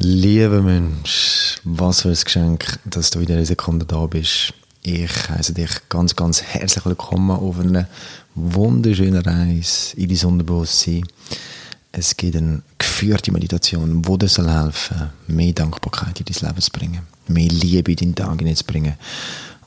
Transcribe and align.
Lieber 0.00 0.62
Mensch, 0.62 1.58
was 1.64 2.02
für 2.02 2.10
ein 2.10 2.14
Geschenk, 2.14 2.78
dass 2.84 3.10
du 3.10 3.18
in 3.18 3.26
dieser 3.26 3.44
Sekunde 3.44 3.84
da 3.84 4.06
bist. 4.06 4.54
Ich 4.84 5.28
heiße 5.28 5.54
dich 5.54 5.70
ganz, 5.88 6.14
ganz 6.14 6.40
herzlich 6.40 6.86
willkommen 6.86 7.32
auf 7.32 7.58
einer 7.58 7.88
wunderschönen 8.36 9.20
Reise 9.20 9.96
in 9.96 10.08
dein 10.08 10.24
Unterbewusstsein. 10.24 11.04
Es 11.90 12.16
gibt 12.16 12.36
eine 12.36 12.62
geführte 12.78 13.32
Meditation, 13.32 14.00
die 14.00 14.18
dir 14.18 14.28
soll 14.28 14.48
helfen 14.48 15.10
mehr 15.26 15.52
Dankbarkeit 15.52 16.20
in 16.20 16.26
dein 16.26 16.48
Leben 16.48 16.62
zu 16.62 16.70
bringen, 16.70 17.00
mehr 17.26 17.48
Liebe 17.48 17.90
in 17.90 17.96
deinen 17.96 18.14
Tag 18.14 18.38
hineinzubringen. 18.38 18.94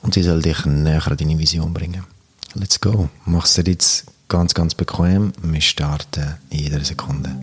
Und 0.02 0.14
sie 0.14 0.24
soll 0.24 0.42
dich 0.42 0.66
näher 0.66 1.06
an 1.06 1.18
deine 1.18 1.38
Vision 1.38 1.74
bringen. 1.74 2.06
Let's 2.54 2.80
go. 2.80 3.10
Mach's 3.26 3.56
dir 3.56 3.66
jetzt 3.66 4.06
ganz, 4.30 4.54
ganz 4.54 4.76
bequem. 4.76 5.34
Wir 5.44 5.60
starten 5.60 6.36
in 6.52 6.60
jeder 6.60 6.86
Sekunde. 6.86 7.36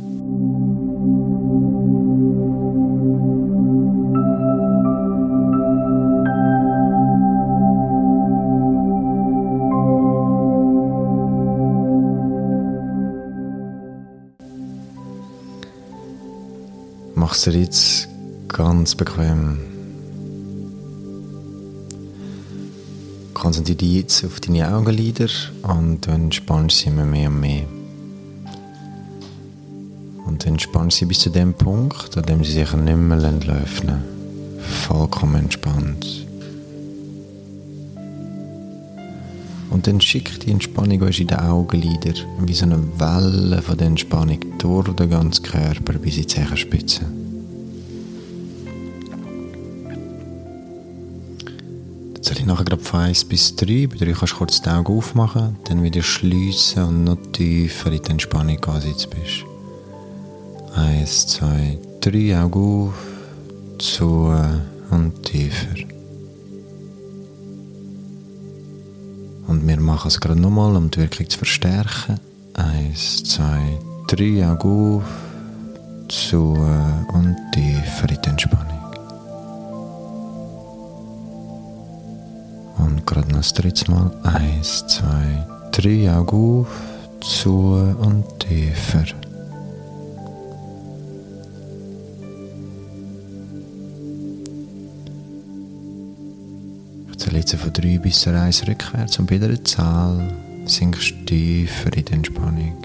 Mach's 17.28 17.42
dir 17.42 17.60
jetzt 17.60 18.08
ganz 18.48 18.94
bequem. 18.94 19.58
Konzentriere 23.34 23.76
dich 23.76 23.96
jetzt 23.96 24.24
auf 24.24 24.40
deine 24.40 24.74
Augenlider 24.74 25.28
und 25.62 26.06
du 26.06 26.10
entspannst 26.10 26.78
sie 26.78 26.86
immer 26.86 27.04
mehr 27.04 27.28
und 27.28 27.40
mehr. 27.40 27.66
Und 30.24 30.46
entspannst 30.46 30.96
sie 30.96 31.04
bis 31.04 31.18
zu 31.18 31.28
dem 31.28 31.52
Punkt, 31.52 32.16
an 32.16 32.22
dem 32.22 32.42
sie 32.44 32.52
sich 32.52 32.72
nicht 32.72 32.96
mehr 32.96 33.18
öffnen 33.18 34.02
Vollkommen 34.86 35.34
entspannt. 35.34 36.27
Und 39.78 39.86
dann 39.86 40.00
schickt 40.00 40.44
die 40.44 40.50
Entspannung 40.50 41.00
in 41.02 41.28
den 41.28 41.38
Augenlider 41.38 42.12
wie 42.40 42.52
so 42.52 42.64
eine 42.64 42.82
Welle 42.98 43.62
von 43.62 43.78
der 43.78 43.86
Entspannung 43.86 44.40
durch 44.58 44.88
den 44.88 45.08
ganzen 45.08 45.44
Körper 45.44 45.92
bis 46.00 46.16
in 46.16 46.22
die 46.22 46.26
Zehenspitze. 46.26 47.02
Dann 52.12 52.22
soll 52.22 52.38
ich 52.38 52.44
nachher 52.44 52.64
gerade 52.64 52.82
von 52.82 52.98
1 53.02 53.26
bis 53.26 53.54
3. 53.54 53.86
Bei 53.86 54.04
3 54.04 54.12
kannst 54.14 54.32
du 54.32 54.38
kurz 54.38 54.60
die 54.60 54.68
Augen 54.68 54.98
aufmachen, 54.98 55.54
dann 55.68 55.84
wieder 55.84 56.02
schliessen 56.02 56.82
und 56.82 57.04
noch 57.04 57.18
tiefer 57.30 57.92
in 57.92 58.02
die 58.02 58.10
Entspannung 58.10 58.58
angesetzt 58.64 59.10
bist. 59.10 59.44
1, 60.74 61.26
2, 61.28 61.78
3, 62.00 62.36
Augen 62.42 62.88
auf, 62.88 62.94
zu 63.78 64.34
und 64.90 65.22
tiefer. 65.22 65.97
Und 69.48 69.66
wir 69.66 69.80
machen 69.80 70.08
es 70.08 70.20
gerade 70.20 70.38
nochmal, 70.38 70.76
um 70.76 70.90
die 70.90 70.98
Wirkung 71.00 71.28
zu 71.28 71.38
verstärken. 71.38 72.20
Eins, 72.52 73.24
zwei, 73.24 73.78
drei, 74.06 74.46
Augen 74.46 74.98
auf, 74.98 75.04
zu 76.08 76.54
und 77.14 77.36
tiefer 77.52 78.10
in 78.10 78.18
die 78.22 78.28
Entspannung. 78.28 78.78
Und 82.76 83.06
gerade 83.06 83.28
noch 83.28 83.38
das 83.38 83.54
dritte 83.54 83.90
Mal. 83.90 84.10
Eins, 84.22 84.86
zwei, 84.86 85.46
drei, 85.72 86.14
Augen 86.14 86.60
auf, 86.60 86.68
zu 87.22 87.94
und 88.00 88.24
tiefer. 88.38 89.04
Jetzt 97.32 97.54
von 97.54 97.72
3 97.72 97.98
bis 97.98 98.26
1 98.26 98.66
rückwärts 98.68 99.18
und 99.18 99.28
bei 99.28 99.38
der 99.38 99.62
Zahl 99.64 100.32
sinkst 100.64 101.10
du 101.10 101.24
tiefer 101.26 101.92
in 101.96 102.04
die 102.04 102.12
Entspannung. 102.12 102.76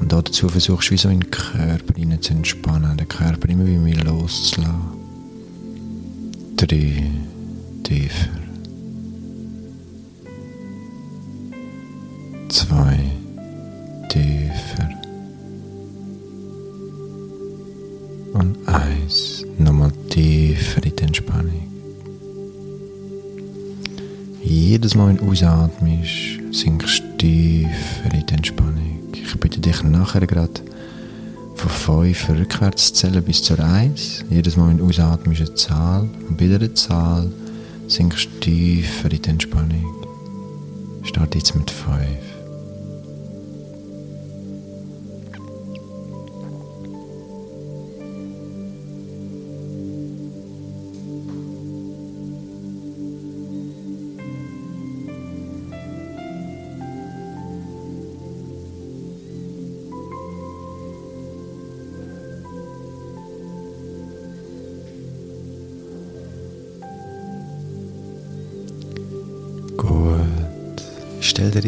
Und 0.00 0.12
dazu 0.12 0.48
versuchst 0.48 0.90
du 0.90 0.92
wie 0.92 0.98
so 0.98 1.08
in 1.08 1.20
den 1.20 1.30
Körper 1.30 1.94
hinein 1.96 2.20
zu 2.20 2.32
entspannen, 2.32 2.96
den 2.96 3.08
Körper 3.08 3.48
immer 3.48 3.66
wie 3.66 3.78
mehr 3.78 4.02
loszulassen. 4.04 4.74
3 6.56 7.10
tiefer. 7.84 8.28
2 12.48 12.98
tiefer. 14.08 14.90
Und 18.34 18.56
1 18.66 19.44
nochmal 19.58 19.92
tiefer 20.10 20.84
in 20.84 20.96
die 20.96 21.02
Entspannung. 21.02 21.73
Jedes 24.54 24.94
Mal, 24.94 25.08
wenn 25.08 25.16
du 25.16 25.32
ausatmest, 25.32 26.38
sinkst 26.52 27.00
du 27.00 27.16
tiefer 27.18 28.14
in 28.14 28.24
die 28.24 28.34
Entspannung. 28.34 29.00
Ich 29.12 29.40
bitte 29.40 29.58
dich 29.58 29.82
nachher 29.82 30.24
gerade 30.28 30.60
von 31.56 32.04
5 32.04 32.28
rückwärts 32.28 32.92
zu 32.92 32.94
zählen 32.94 33.24
bis 33.24 33.42
zur 33.42 33.58
1. 33.58 34.26
Jedes 34.30 34.56
Mal, 34.56 34.68
wenn 34.68 34.78
du 34.78 34.86
ausatmest, 34.86 35.40
eine 35.40 35.54
Zahl. 35.56 36.08
Und 36.28 36.38
bei 36.38 36.46
der 36.46 36.72
Zahl 36.72 37.32
sinkst 37.88 38.26
du 38.26 38.40
tiefer 38.40 39.10
in 39.10 39.22
die 39.22 39.28
Entspannung. 39.28 39.92
Start 41.02 41.34
jetzt 41.34 41.56
mit 41.56 41.68
5. 41.68 41.98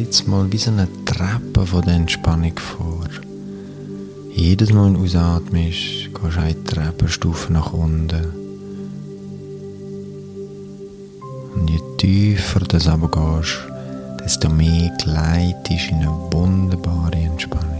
jetzt 0.06 0.28
mal 0.28 0.52
wie 0.52 0.58
so 0.58 0.70
eine 0.70 0.86
Treppe 1.04 1.66
von 1.66 1.82
der 1.82 1.94
Entspannung 1.94 2.56
vor. 2.58 3.08
Jedes 4.30 4.72
Mal, 4.72 4.84
wenn 4.84 4.94
du 4.94 5.02
ausatmest, 5.02 6.14
gehst 6.14 6.36
du 6.36 6.40
eine 6.40 6.64
Treppenstufe 6.64 7.52
nach 7.52 7.72
unten. 7.72 8.24
Und 11.54 11.68
je 11.68 11.80
tiefer 11.98 12.60
du 12.60 12.76
runtergehst, 12.76 13.58
desto 14.22 14.48
mehr 14.48 14.92
gleitest 15.02 15.90
in 15.90 15.96
eine 15.96 16.12
wunderbare 16.30 17.16
Entspannung. 17.16 17.75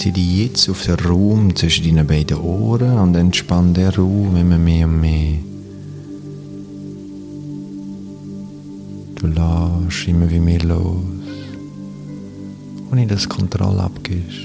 Konzentriere 0.00 0.26
dich 0.26 0.46
jetzt 0.46 0.70
auf 0.70 0.82
den 0.86 0.94
Raum 0.94 1.54
zwischen 1.54 1.84
deinen 1.84 2.06
beiden 2.06 2.38
Ohren 2.38 2.98
und 2.98 3.14
entspann 3.16 3.74
den 3.74 3.90
Raum 3.90 4.34
immer 4.34 4.56
mehr 4.56 4.86
und 4.86 4.98
mehr. 4.98 5.36
Du 9.16 9.26
lässt 9.26 10.08
immer 10.08 10.30
wie 10.30 10.40
mehr 10.40 10.62
los 10.62 11.04
ohne 12.90 13.06
dass 13.06 13.28
Kontrolle 13.28 13.82
abgibst. 13.82 14.38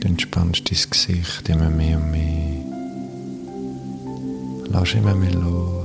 Du 0.00 0.08
entspannst 0.08 0.70
dein 0.70 0.90
Gesicht 0.90 1.48
immer 1.50 1.68
mehr 1.68 1.98
und 1.98 2.10
mehr. 2.12 2.64
Lass 4.70 4.94
immer 4.94 5.14
mehr 5.14 5.34
los. 5.34 5.81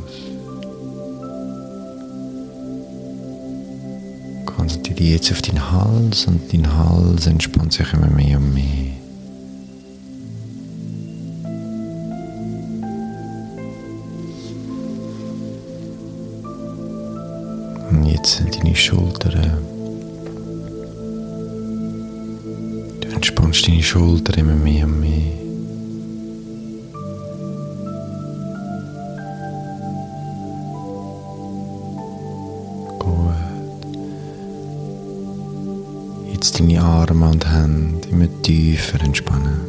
Konzentriere 4.77 4.95
dich 4.95 5.11
jetzt 5.11 5.31
auf 5.31 5.41
deinen 5.41 5.71
Hals 5.71 6.27
und 6.27 6.53
dein 6.53 6.77
Hals 6.77 7.25
entspannt 7.25 7.73
sich 7.73 7.91
immer 7.93 8.09
mehr 8.09 8.37
und 8.37 8.53
mehr. 8.53 8.93
jetzt 18.05 18.43
deine 18.51 18.75
Schultern. 18.75 19.57
Du 23.01 23.07
entspannst 23.09 23.67
deine 23.67 23.83
Schultern 23.83 24.39
immer 24.39 24.55
mehr 24.55 24.85
und 24.85 24.99
mehr. 24.99 25.46
Tiefer 38.47 39.03
entspannen. 39.03 39.59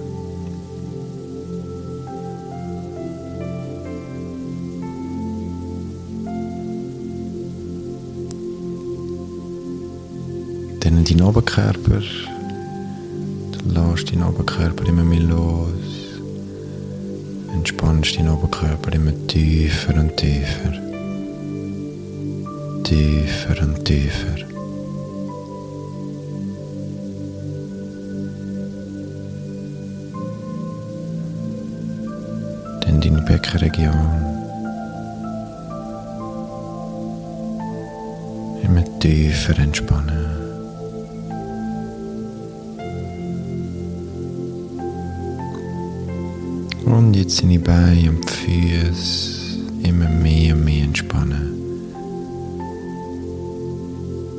Dann 10.78 11.02
deinen 11.04 11.22
Oberkörper. 11.22 12.02
Du 13.50 13.58
lässt 13.74 14.12
deinen 14.12 14.22
Oberkörper 14.22 14.86
immer 14.86 15.02
mehr 15.02 15.22
los. 15.22 16.20
Entspannst 17.52 18.16
deinen 18.16 18.28
Oberkörper 18.28 18.92
immer 18.92 19.12
tiefer 19.26 19.94
und 19.96 20.16
tiefer. 20.16 20.72
Tiefer 22.84 23.60
und 23.60 23.84
tiefer. 23.84 24.57
Beckenregion. 33.28 33.94
Immer 38.62 38.84
tiefer 39.00 39.58
entspannen. 39.58 40.24
Und 46.86 47.14
jetzt 47.14 47.42
deine 47.42 47.58
Beine 47.58 48.08
und 48.08 48.30
Füße 48.30 49.58
immer 49.82 50.08
mehr 50.08 50.54
und 50.54 50.64
mehr 50.64 50.84
entspannen. 50.84 51.52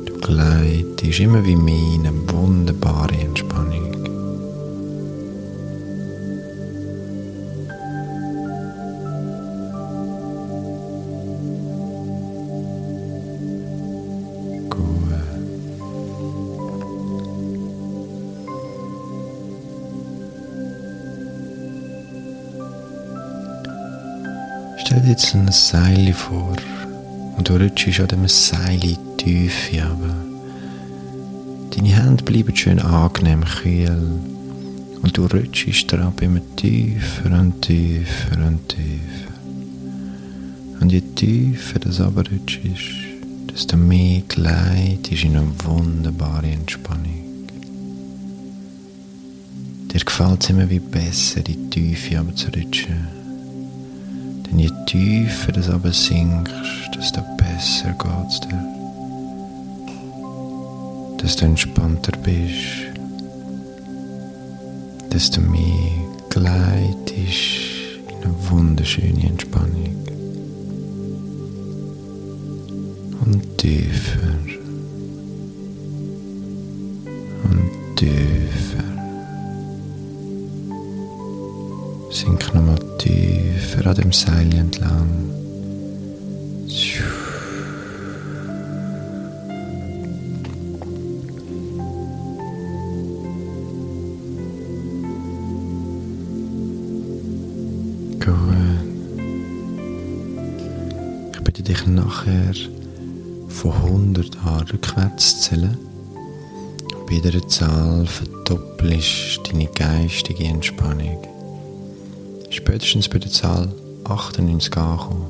Du 0.04 0.14
gleitest 0.20 1.20
immer 1.20 1.46
wie 1.46 1.54
mehr 1.54 1.94
in 1.94 2.08
eine 2.08 2.32
wunderbare 2.32 3.14
Entspannung. 3.14 3.89
Jetzt 25.10 25.34
ein 25.34 25.50
Seil 25.50 26.12
vor 26.12 26.54
und 27.36 27.48
du 27.48 27.56
rutschst 27.56 27.98
an 27.98 28.06
dem 28.06 28.28
Seil 28.28 28.96
Tiefe 29.16 29.82
aber 29.82 30.14
Deine 31.74 31.88
Hände 31.88 32.22
bleiben 32.22 32.54
schön 32.54 32.78
angenehm 32.78 33.44
kühl 33.44 34.20
und 35.02 35.16
du 35.16 35.26
rutschst 35.26 35.90
drauf 35.90 36.14
immer 36.20 36.40
tiefer 36.54 37.32
und 37.32 37.60
tiefer 37.60 38.46
und 38.46 38.68
tiefer. 38.68 39.32
Und 40.80 40.92
je 40.92 41.00
tiefer 41.00 41.80
das 41.80 42.00
aber 42.00 42.22
rutschst, 42.30 42.94
desto 43.52 43.76
mehr 43.76 44.22
gleitest 44.28 45.24
in 45.24 45.36
eine 45.36 45.52
wunderbare 45.64 46.50
Entspannung. 46.50 47.48
Dir 49.92 50.00
gefällt 50.00 50.44
es 50.44 50.50
immer 50.50 50.70
wie 50.70 50.78
besser, 50.78 51.38
in 51.38 51.44
die 51.44 51.70
Tiefe 51.70 52.20
aber 52.20 52.34
zu 52.34 52.46
rutschen. 52.48 53.19
Tiefer 54.90 55.52
du 55.52 55.72
aber 55.72 55.92
sinkst, 55.92 56.52
desto 56.96 57.20
besser 57.36 57.92
geht's 57.92 58.40
dir. 58.40 58.60
Desto 61.22 61.44
entspannter 61.44 62.10
bist, 62.24 62.90
desto 65.12 65.42
mehr 65.42 65.92
gleitest 66.30 68.00
in 68.08 68.24
eine 68.24 68.34
wunderschöne 68.50 69.28
Entspannung. 69.28 69.94
Und 73.24 73.58
tiefer. 73.58 74.34
Und 77.44 77.96
tiefer. 77.96 78.89
Sink 82.20 82.54
nochmal 82.54 82.78
tiefer 82.98 83.86
an 83.86 83.94
dem 83.94 84.12
Seil 84.12 84.54
entlang. 84.54 85.30
Gut. 98.18 98.36
Ich 101.32 101.40
bitte 101.40 101.62
dich 101.62 101.86
nachher 101.86 102.52
von 103.48 103.72
100 103.72 104.36
an 104.44 104.66
rückwärts 104.70 105.40
zu 105.40 105.56
zählen. 105.56 105.78
Bei 107.06 107.14
jeder 107.14 107.48
Zahl 107.48 108.06
verdoppelst 108.06 109.40
deine 109.50 109.68
geistige 109.68 110.44
Entspannung 110.44 111.39
spätestens 112.60 113.08
bei 113.08 113.18
der 113.18 113.30
Zahl 113.30 113.68
98 114.04 114.76
ankommen. 114.76 115.26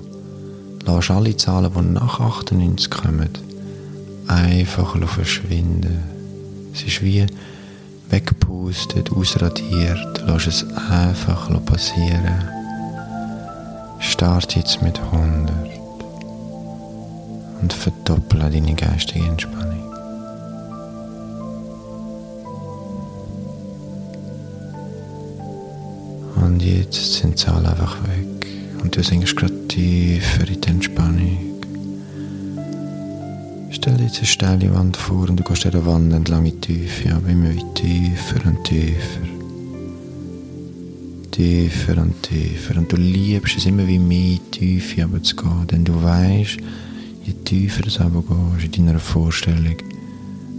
Lass 0.85 1.11
alle 1.11 1.37
Zahlen, 1.37 1.71
die 1.73 1.93
nach 1.93 2.19
98 2.19 2.91
kommen, 2.91 3.31
einfach 4.27 4.97
verschwinden. 5.07 6.03
Es 6.75 6.83
ist 6.83 7.03
wie 7.03 7.27
weggepustet, 8.09 9.13
ausradiert. 9.13 10.23
Lass 10.27 10.47
es 10.49 10.67
einfach 10.91 11.49
passieren. 11.65 12.45
Start 14.01 14.57
jetzt 14.57 14.83
mit 14.83 14.99
100 14.99 15.55
und 17.63 17.73
verdopple 17.73 18.51
deine 18.51 18.75
geistige 18.75 19.27
Entspannung. 19.27 19.90
Und 26.51 26.65
jetzt 26.65 27.15
sind 27.15 27.35
die 27.35 27.45
Zahlen 27.45 27.65
einfach 27.65 27.97
weg. 28.03 28.51
Und 28.83 28.97
du 28.97 29.05
sinkst 29.05 29.37
gerade 29.37 29.69
tiefer 29.69 30.49
in 30.49 30.61
die 30.61 30.69
Entspannung. 30.69 31.39
Stell 33.71 33.97
dir 33.97 34.05
jetzt 34.07 34.19
eine 34.19 34.27
steile 34.27 34.75
Wand 34.75 34.97
vor 34.97 35.29
und 35.29 35.37
du 35.37 35.45
gehst 35.45 35.63
dieser 35.63 35.87
Wand 35.87 36.13
entlang 36.13 36.45
in 36.45 36.61
die 36.61 36.61
Tiefe, 36.61 37.15
aber 37.15 37.29
immer 37.29 37.51
tiefer 37.75 38.45
und 38.47 38.65
tiefer. 38.65 39.21
Tiefer 41.31 42.03
und 42.03 42.21
tiefer. 42.21 42.77
Und 42.79 42.91
du 42.91 42.97
liebst 42.97 43.57
es 43.57 43.67
immer 43.67 43.87
wie 43.87 44.01
mehr 44.01 44.19
in 44.19 44.41
die 44.53 44.59
Tiefe 44.59 45.05
aber 45.05 45.23
zu 45.23 45.37
gehen, 45.37 45.69
denn 45.71 45.85
du 45.85 46.03
weißt, 46.03 46.57
je 47.27 47.33
tiefer 47.45 47.83
du 47.83 48.05
aber 48.05 48.25
gehst 48.59 48.77
in 48.77 48.87
deiner 48.87 48.99
Vorstellung, 48.99 49.77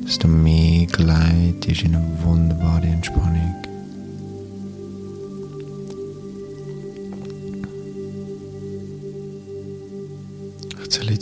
desto 0.05 0.29
mehr 0.29 0.85
gleitest 0.85 1.83
in 1.83 1.95
eine 1.95 2.17
wunderbare 2.23 2.87
Entspannung. 2.87 3.60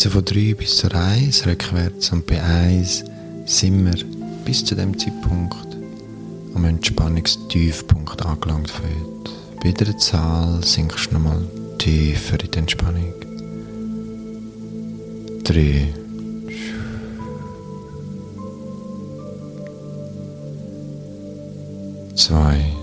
Jetzt 0.03 0.13
von 0.13 0.23
3 0.23 0.53
bis 0.53 0.77
zur 0.77 0.95
1 0.95 1.45
rückwärts 1.45 2.13
und 2.13 2.25
bei 2.25 2.41
1 2.41 3.03
sind 3.45 3.85
wir 3.85 4.05
bis 4.45 4.63
zu 4.63 4.73
dem 4.73 4.97
Zeitpunkt 4.97 5.57
am 6.55 6.63
Entspannungstiefpunkt 6.63 8.25
angelangt 8.25 8.71
für 8.71 8.83
heute. 8.83 9.31
Bei 9.61 9.67
jeder 9.67 9.97
Zahl 9.97 10.63
sinkst 10.63 11.07
du 11.07 11.15
nochmal 11.15 11.45
tiefer 11.79 12.39
in 12.39 12.51
die 12.51 12.57
Entspannung. 12.59 13.13
3 15.43 15.93
2 22.15 22.78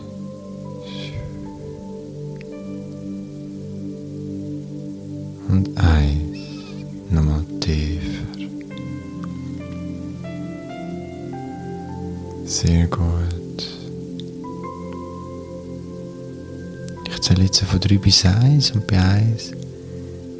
jetzt 18.07 18.07
von 18.07 18.07
3 18.07 18.13
bis 18.13 18.25
1 18.25 18.71
und 18.73 18.87
bei 18.87 18.99
1 18.99 19.53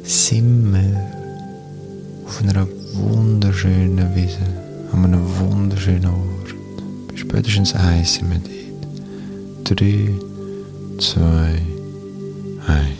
sind 0.03 0.73
wir 0.73 1.11
auf 2.25 2.41
einer 2.41 2.67
wunderschönen 2.93 4.15
Wiese, 4.15 4.39
an 4.93 5.05
einem 5.05 5.23
wunderschönen 5.39 6.05
Ort. 6.05 6.55
Bis 7.09 7.19
spätestens 7.19 7.75
1 7.75 8.15
sind 8.15 8.29
wir 8.29 8.39
dort. 9.65 9.81
3, 9.81 10.09
2, 10.99 11.21
1. 12.67 12.97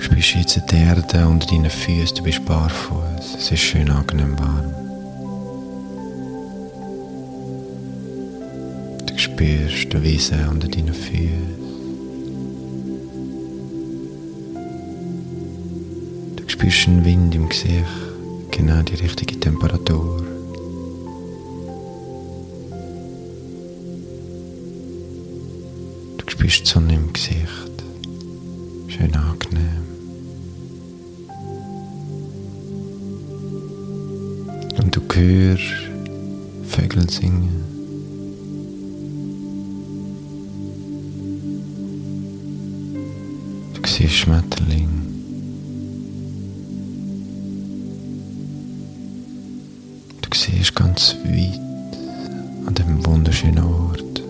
spürst 0.00 0.34
jetzt 0.34 0.72
die 0.72 0.76
Erde 0.76 1.26
unter 1.26 1.46
deinen 1.46 1.70
Füßen, 1.70 2.16
du 2.16 2.22
bist 2.24 2.44
barfuß. 2.44 3.36
Es 3.38 3.50
ist 3.52 3.60
schön 3.60 3.90
angenehm 3.90 4.38
warm. 4.38 4.87
Spürst 9.38 9.92
die 9.92 10.02
Wiese 10.02 10.34
unter 10.50 10.66
deinen 10.66 10.92
Füßen. 10.92 11.54
Du 16.34 16.48
spürst 16.48 16.88
einen 16.88 17.04
Wind 17.04 17.36
im 17.36 17.48
Gesicht, 17.48 17.84
genau 18.50 18.82
die 18.82 18.96
richtige 18.96 19.38
Temperatur. 19.38 20.24
Du 26.16 26.30
spürst 26.30 26.62
die 26.62 26.68
Sonne 26.68 26.94
im 26.94 27.12
Gesicht. 27.12 27.84
Schön 28.88 29.14
angenehm. 29.14 29.84
Und 34.82 34.96
du 34.96 35.00
hörst 35.14 35.62
Vögel 36.64 37.08
singen. 37.08 37.67
Du 44.08 44.14
siehst 44.14 44.24
Schmetterlinge. 44.24 44.88
Du 50.22 50.28
siehst 50.34 50.74
ganz 50.74 51.14
weit 51.24 51.60
an 52.66 52.74
dem 52.74 53.04
wunderschönen 53.04 53.58
Ort. 53.58 54.22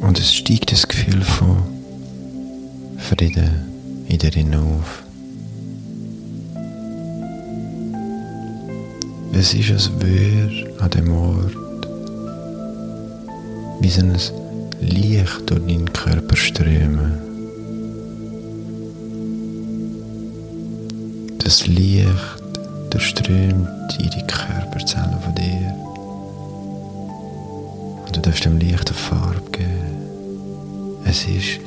Und 0.00 0.16
es 0.20 0.32
steigt 0.32 0.70
das 0.70 0.86
Gefühl 0.86 1.20
von 1.22 1.56
Frieden 2.98 3.50
in 4.06 4.18
dir 4.18 4.30
hinauf. 4.30 5.02
Es 9.32 9.54
ist, 9.54 9.72
als 9.72 9.90
würde 10.00 10.72
an 10.78 10.90
dem 10.90 11.10
Ort 11.10 11.67
wie 13.80 13.90
so 13.90 14.00
ein 14.00 14.16
Licht 14.80 15.50
durch 15.50 15.60
deinen 15.60 15.92
Körper 15.92 16.36
strömen. 16.36 17.12
Das 21.38 21.66
Licht 21.66 22.08
durchströmt 22.90 23.68
jede 23.98 24.26
Körperzelle 24.26 25.18
von 25.22 25.34
dir. 25.34 25.74
Und 28.06 28.16
du 28.16 28.20
darfst 28.20 28.44
dem 28.44 28.58
Licht 28.58 28.88
eine 28.88 28.98
Farbe 28.98 29.50
geben. 29.52 30.98
Es 31.04 31.24
ist 31.24 31.60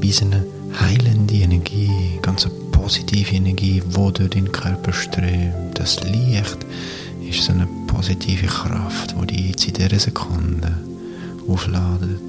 wie 0.00 0.12
so 0.12 0.26
eine 0.26 0.44
heilende 0.78 1.34
Energie, 1.34 2.18
ganz 2.22 2.44
eine 2.44 2.54
positive 2.70 3.34
Energie, 3.34 3.82
wo 3.90 4.10
durch 4.10 4.30
deinen 4.30 4.52
Körper 4.52 4.92
strömt. 4.92 5.72
Das 5.74 6.02
Licht 6.04 6.66
ist 7.28 7.42
so 7.42 7.52
eine 7.52 7.66
positive 7.86 8.46
Kraft, 8.46 9.14
die 9.22 9.26
dich 9.26 9.48
jetzt 9.48 9.68
in 9.68 9.74
dieser 9.74 9.98
Sekunde 9.98 10.85
aufladet. 11.48 12.20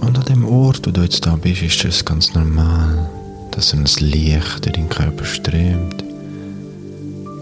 Und 0.00 0.18
an 0.18 0.24
dem 0.24 0.44
Ort, 0.44 0.86
wo 0.86 0.90
du 0.90 1.02
jetzt 1.02 1.26
da 1.26 1.36
bist, 1.36 1.62
ist 1.62 1.84
es 1.84 2.04
ganz 2.04 2.34
normal, 2.34 3.08
dass 3.50 3.74
ein 3.74 3.84
Licht 4.00 4.64
durch 4.64 4.74
deinen 4.74 4.88
Körper 4.88 5.24
strömt. 5.24 6.04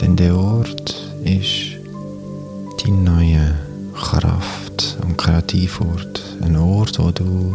Denn 0.01 0.17
der 0.17 0.37
Ort 0.37 0.95
ist 1.25 1.77
die 2.85 2.91
neue 2.91 3.55
Kraft 3.95 4.99
und 5.03 5.17
Kreativort. 5.17 6.23
Ein 6.43 6.57
Ort, 6.57 6.99
wo 6.99 7.11
du 7.11 7.55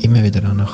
immer 0.00 0.22
wieder 0.22 0.40
kannst, 0.40 0.72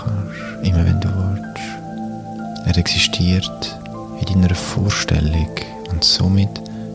immer 0.62 0.84
wenn 0.84 1.00
du 1.00 1.08
willst. 1.08 2.66
Er 2.66 2.78
existiert 2.78 3.78
in 4.20 4.40
deiner 4.40 4.54
Vorstellung 4.54 5.48
und 5.92 6.04
somit 6.04 6.50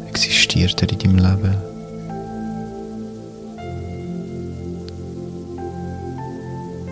existiert 0.07 0.81
er 0.81 0.91
in 0.91 0.99
deinem 0.99 1.17
Leben. 1.17 1.55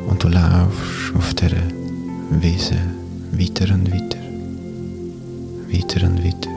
Und 0.08 0.24
du 0.24 0.28
laufst 0.30 1.16
auf 1.16 1.34
der 1.34 1.52
Wiese 2.30 2.76
weiter 3.32 3.74
und 3.74 3.92
weiter, 3.92 4.20
weiter 5.72 6.08
und 6.08 6.24
weiter. 6.24 6.50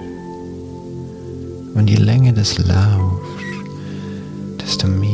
Und 1.74 1.88
je 1.88 1.96
länger 1.96 2.32
das 2.32 2.58
laufst, 2.58 3.24
desto 4.60 4.86
mehr 4.86 5.10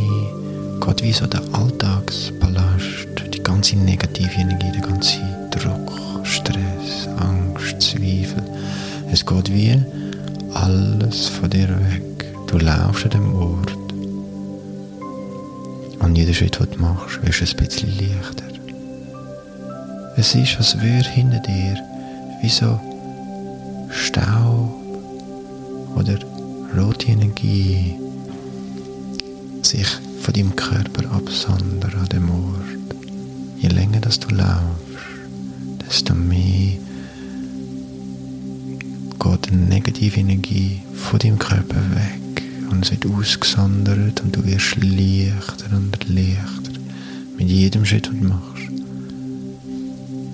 geht 0.81 1.03
wie 1.03 1.13
so 1.13 1.27
der 1.27 1.43
Alltagspalast, 1.53 3.09
die 3.33 3.43
ganze 3.43 3.77
negative 3.77 4.41
Energie, 4.41 4.73
der 4.73 4.83
ganze 4.83 5.19
Druck, 5.51 5.93
Stress, 6.25 7.09
Angst, 7.19 7.81
Zweifel. 7.81 8.43
Es 9.13 9.25
geht 9.25 9.53
wie 9.53 9.81
alles 10.55 11.29
von 11.29 11.51
dir 11.51 11.69
weg. 11.69 12.25
Du 12.47 12.59
laufst 12.59 13.05
an 13.05 13.11
dem 13.11 13.35
Ort. 13.35 13.77
Und 16.01 16.17
jeder 16.17 16.33
Schritt, 16.35 16.59
den 16.59 16.71
du 16.71 16.79
machst, 16.81 17.21
wirst 17.23 17.43
ein 17.43 17.67
bisschen 17.67 17.91
leichter. 17.99 18.45
Es 20.17 20.35
ist, 20.35 20.57
als 20.59 20.81
würde 20.81 21.09
hinter 21.09 21.41
dir 21.41 21.77
wie 22.41 22.49
so 22.49 22.79
Staub 23.91 24.73
oder 25.97 26.19
rote 26.77 27.09
Energie 27.09 27.95
sich 29.63 29.89
von 30.21 30.35
deinem 30.35 30.55
Körper 30.55 31.11
absondern 31.13 31.95
an 31.99 32.09
dem 32.11 32.31
Ort. 32.31 33.03
Je 33.59 33.69
länger 33.69 34.01
dass 34.01 34.21
du 34.21 34.33
laufst, 34.35 34.63
desto 35.87 36.15
mehr 36.15 36.79
geht 39.25 39.51
die 39.51 39.55
negative 39.57 40.21
Energie 40.21 40.83
von 40.95 41.19
deinem 41.19 41.39
Körper 41.39 41.81
weg 41.95 42.43
und 42.71 42.85
es 42.85 42.91
wird 42.91 43.07
ausgesondert 43.07 44.21
und 44.21 44.37
du 44.37 44.45
wirst 44.45 44.77
leichter 44.77 45.75
und 45.75 45.97
leichter. 46.09 46.81
Mit 47.39 47.49
jedem 47.49 47.87
Schritt, 47.87 48.07
den 48.07 48.21
du 48.21 48.29
machst, 48.29 48.69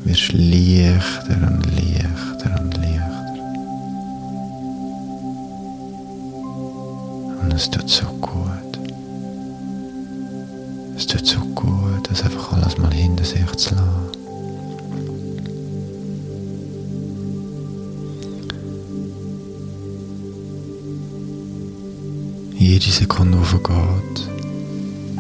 wirst 0.05 0.33
du 0.33 0.37
leichter 0.37 1.37
und 1.47 1.67
leichter 1.67 2.61
und 2.61 2.77
leichter. 2.79 3.35
Und 7.43 7.55
es 7.55 7.71
tut 7.71 7.89
so 7.89 8.07
gut. 8.07 8.79
Es 10.97 11.07
tut 11.07 11.27
so 11.27 11.39
gut, 11.55 12.11
das 12.11 12.23
einfach 12.23 12.53
alles 12.55 12.77
mal 12.77 12.93
hinter 12.93 13.25
sich 13.25 13.47
zu 13.57 13.75
lassen. 13.75 14.20
Jede 22.61 22.91
Sekunde 22.91 23.39
aufgeht, 23.39 24.29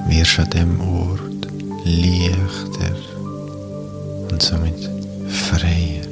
wirst 0.08 0.36
du 0.36 0.42
an 0.42 0.50
dem 0.50 0.80
Ort 0.82 1.48
leichter 1.86 2.94
und 4.30 4.42
somit 4.42 4.90
freier 5.26 6.04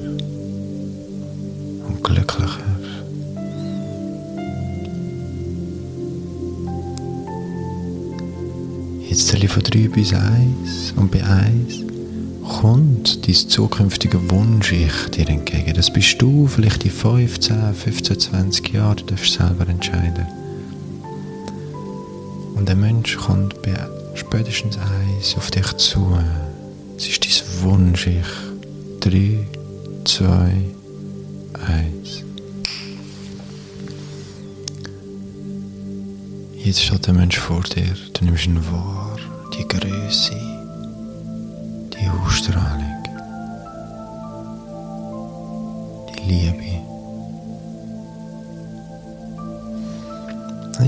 und 1.86 2.02
glücklicher. 2.02 2.78
Jetzt 9.10 9.28
zähle 9.28 9.44
ich 9.44 9.50
von 9.50 9.62
3 9.62 9.88
bis 9.88 10.14
1 10.14 10.94
und 10.96 11.10
bei 11.10 11.22
1 11.22 11.84
kommt 12.58 13.28
dein 13.28 13.34
zukünftige 13.34 14.30
Wunsch 14.30 14.72
ich 14.72 15.10
dir 15.10 15.28
entgegen. 15.28 15.74
Das 15.74 15.92
bist 15.92 16.22
du 16.22 16.46
vielleicht 16.46 16.86
in 16.86 16.90
15, 16.90 17.74
15, 17.74 18.18
20 18.18 18.72
Jahren, 18.72 18.96
du 18.96 19.04
darfst 19.04 19.34
selber 19.34 19.68
entscheiden. 19.68 20.37
Der 22.68 22.76
Mensch 22.76 23.16
kommt 23.16 23.62
bei 23.62 23.74
spätestens 24.14 24.76
1 24.76 25.38
auf 25.38 25.50
dich 25.50 25.74
zu. 25.78 26.18
Es 26.98 27.08
ist 27.08 27.24
dein 27.24 27.62
Wunsch 27.62 28.06
ich. 28.06 28.26
3, 29.00 29.46
2, 30.04 30.26
1. 31.66 32.24
Jetzt 36.62 36.82
steht 36.82 37.06
der 37.06 37.14
Mensch 37.14 37.38
vor 37.38 37.62
dir. 37.62 37.96
Du 38.12 38.26
nimmst 38.26 38.44
ihn 38.44 38.60
wahr. 38.70 39.16
Die 39.56 39.66
Größe, 39.66 40.36
die 41.94 42.06
Ausstrahlung, 42.06 42.87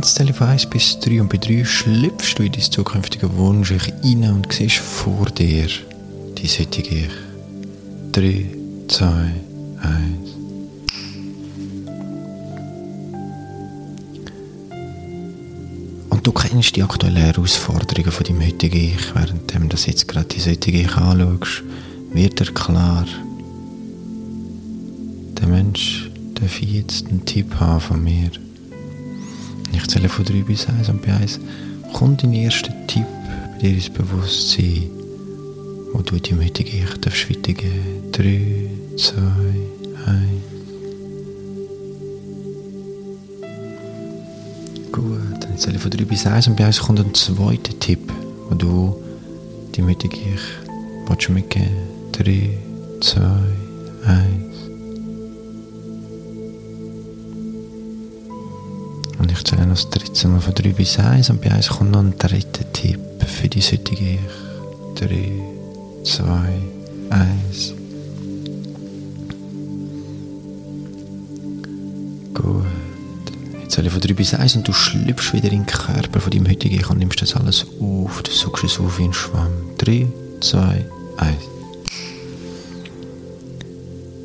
Ich 0.02 0.35
von 0.35 0.47
1 0.47 0.66
bis 0.66 0.99
3 1.00 1.21
und 1.21 1.28
bei 1.28 1.37
3 1.37 1.64
schlüpfst 1.64 2.35
du 2.37 2.42
in 2.42 2.52
dein 2.52 2.62
zukünftige 2.62 3.37
Wunsch 3.37 3.73
rein 3.73 4.33
und 4.33 4.52
siehst 4.52 4.76
vor 4.76 5.26
dir 5.26 5.69
die 6.38 6.49
heutige 6.49 6.97
Ich. 6.97 7.11
3, 8.12 8.47
2, 8.88 9.07
1. 9.07 9.35
Und 16.09 16.26
du 16.26 16.33
kennst 16.33 16.76
die 16.76 16.83
aktuellen 16.83 17.16
Herausforderungen 17.16 18.11
von 18.11 18.25
deinem 18.25 18.47
heutigen 18.47 18.95
Ich, 18.95 19.14
während 19.14 19.52
du 19.52 19.76
jetzt 19.87 20.09
gerade 20.09 20.28
dein 20.28 20.50
heutige 20.50 20.80
Ich 20.80 20.97
anschaust, 20.97 21.62
wird 22.12 22.40
dir 22.40 22.52
klar, 22.52 23.07
der 25.40 25.47
Mensch 25.47 26.11
darf 26.35 26.61
jetzt 26.61 27.09
einen 27.09 27.25
Tipp 27.25 27.54
haben 27.61 27.80
von 27.80 28.02
mir. 28.02 28.30
Ich 29.73 29.87
zähle 29.89 30.09
von 30.09 30.25
3 30.25 30.43
bis 30.43 30.67
1 30.69 30.89
und 30.89 31.03
bei 31.03 31.12
1 31.15 31.41
kommt 31.93 32.23
dein 32.23 32.33
erster 32.33 32.73
Tipp 32.87 33.07
bei 33.53 33.59
dir 33.61 33.75
ins 33.75 33.91
Bewusstsein, 33.91 34.91
wo 35.93 36.03
du 36.03 36.19
deinem 36.19 36.45
heutigen 36.45 36.85
Ich 36.85 37.00
darfst 37.00 37.31
weitergeben. 37.31 38.12
3, 38.12 38.71
2, 38.97 39.17
1. 40.07 40.21
Gut, 44.93 45.45
dann 45.45 45.59
zähle 45.59 45.79
von 45.79 45.91
3 45.91 46.05
bis 46.05 46.27
1 46.27 46.49
und 46.49 46.57
bei 46.57 46.67
1 46.67 46.81
kommt 46.81 47.00
ein 47.00 47.15
zweiter 47.15 47.79
Tipp, 47.79 48.12
wo 48.49 48.55
du 48.55 48.97
deinem 49.77 49.89
heutigen 49.89 50.35
Ich 50.35 51.29
mitgeben 51.29 51.69
willst. 52.12 52.27
3, 52.27 52.59
2, 53.00 53.21
1. 54.07 54.39
noch 59.71 59.77
das 59.77 59.91
dritte 59.91 60.29
Mal 60.29 60.41
von 60.41 60.53
3 60.53 60.71
bis 60.71 60.99
1 60.99 61.31
und 61.31 61.41
bei 61.41 61.50
1 61.50 61.69
kommt 61.69 61.93
noch 61.93 62.00
ein 62.00 62.19
dritter 62.19 62.71
Tipp 62.73 62.99
für 63.25 63.49
die 63.49 63.61
heutige 63.61 64.15
Ich. 64.15 64.21
3, 64.97 65.33
2, 66.03 66.25
1. 67.11 67.75
Gut. 72.35 72.67
Jetzt 73.62 73.73
zähle 73.73 73.87
ich 73.87 73.93
von 73.93 74.00
3 74.00 74.12
bis 74.15 74.35
1 74.35 74.57
und 74.57 74.67
du 74.67 74.73
schlüpfst 74.73 75.33
wieder 75.33 75.53
in 75.53 75.61
den 75.61 75.67
Körper 75.67 76.21
von 76.21 76.33
deinem 76.33 76.49
heutigen 76.49 76.75
Ich 76.75 76.91
und 76.91 76.99
nimmst 76.99 77.23
das 77.23 77.37
alles 77.37 77.65
auf. 77.81 78.23
Du 78.23 78.33
suchst 78.33 78.65
es 78.65 78.81
auf 78.81 78.99
wie 78.99 79.05
ein 79.05 79.12
Schwamm. 79.12 79.53
3, 79.79 80.09
2, 80.41 80.85
1. 81.17 81.35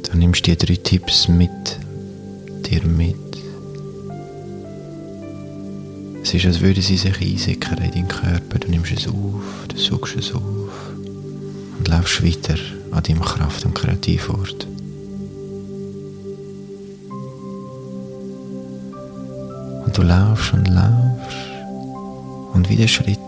Dann 0.10 0.20
nimmst 0.20 0.48
du 0.48 0.56
die 0.56 0.66
drei 0.66 0.76
Tipps 0.76 1.28
mit 1.28 1.52
dir 2.66 2.84
mit. 2.84 3.25
Es 6.26 6.34
ist, 6.34 6.48
als 6.48 6.60
würde 6.60 6.82
sie 6.82 6.98
sich 6.98 7.22
einsickern 7.22 7.78
in 7.84 7.92
deinen 7.92 8.08
Körper. 8.08 8.58
Du 8.58 8.68
nimmst 8.68 8.92
es 8.92 9.08
auf, 9.08 9.44
du 9.68 9.78
suchst 9.78 10.16
es 10.16 10.34
auf 10.34 10.42
und 11.78 11.88
laufst 11.88 12.24
weiter 12.26 12.56
an 12.90 13.04
deinem 13.04 13.22
Kraft- 13.22 13.64
und 13.64 13.76
Kreativort. 13.76 14.66
Und 19.86 19.96
du 19.96 20.02
laufst 20.02 20.52
und 20.54 20.68
laufst 20.68 21.38
und 22.56 22.70
wieder 22.72 22.88
Schritt 22.88 23.20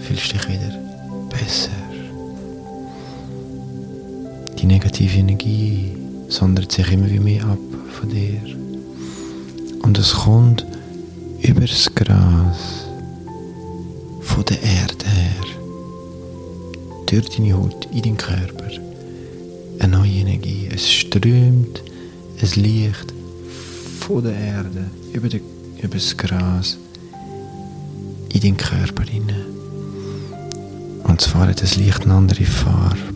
fühlst 0.00 0.32
dich 0.32 0.48
wieder 0.48 0.76
besser. 1.30 1.70
Die 4.58 4.66
negative 4.66 5.16
Energie 5.16 5.96
sondert 6.26 6.72
sich 6.72 6.90
immer 6.90 7.08
wie 7.08 7.20
mehr 7.20 7.44
ab 7.44 7.58
von 8.00 8.08
dir. 8.08 8.40
Und 9.82 9.96
es 9.96 10.12
kommt 10.12 10.66
über 11.42 11.62
das 11.62 11.92
Gras, 11.94 12.86
von 14.20 14.44
der 14.44 14.62
Erde 14.62 15.06
her, 15.06 15.44
durch 17.06 17.28
deine 17.30 17.54
Haut, 17.54 17.88
in 17.92 18.02
deinen 18.02 18.16
Körper, 18.16 18.70
eine 19.80 19.96
neue 19.96 20.10
Energie. 20.10 20.68
Es 20.72 20.90
strömt 20.90 21.82
ein 22.40 22.62
Licht 22.62 23.12
von 24.00 24.22
der 24.22 24.34
Erde 24.34 24.90
über, 25.12 25.28
die, 25.28 25.42
über 25.82 25.94
das 25.94 26.16
Gras 26.16 26.78
in 28.32 28.40
deinen 28.40 28.56
Körper 28.56 29.02
hinein. 29.04 29.46
Und 31.02 31.20
zwar 31.20 31.48
hat 31.48 31.60
das 31.60 31.76
Licht 31.76 32.04
eine 32.04 32.14
andere 32.14 32.44
Farbe. 32.44 33.11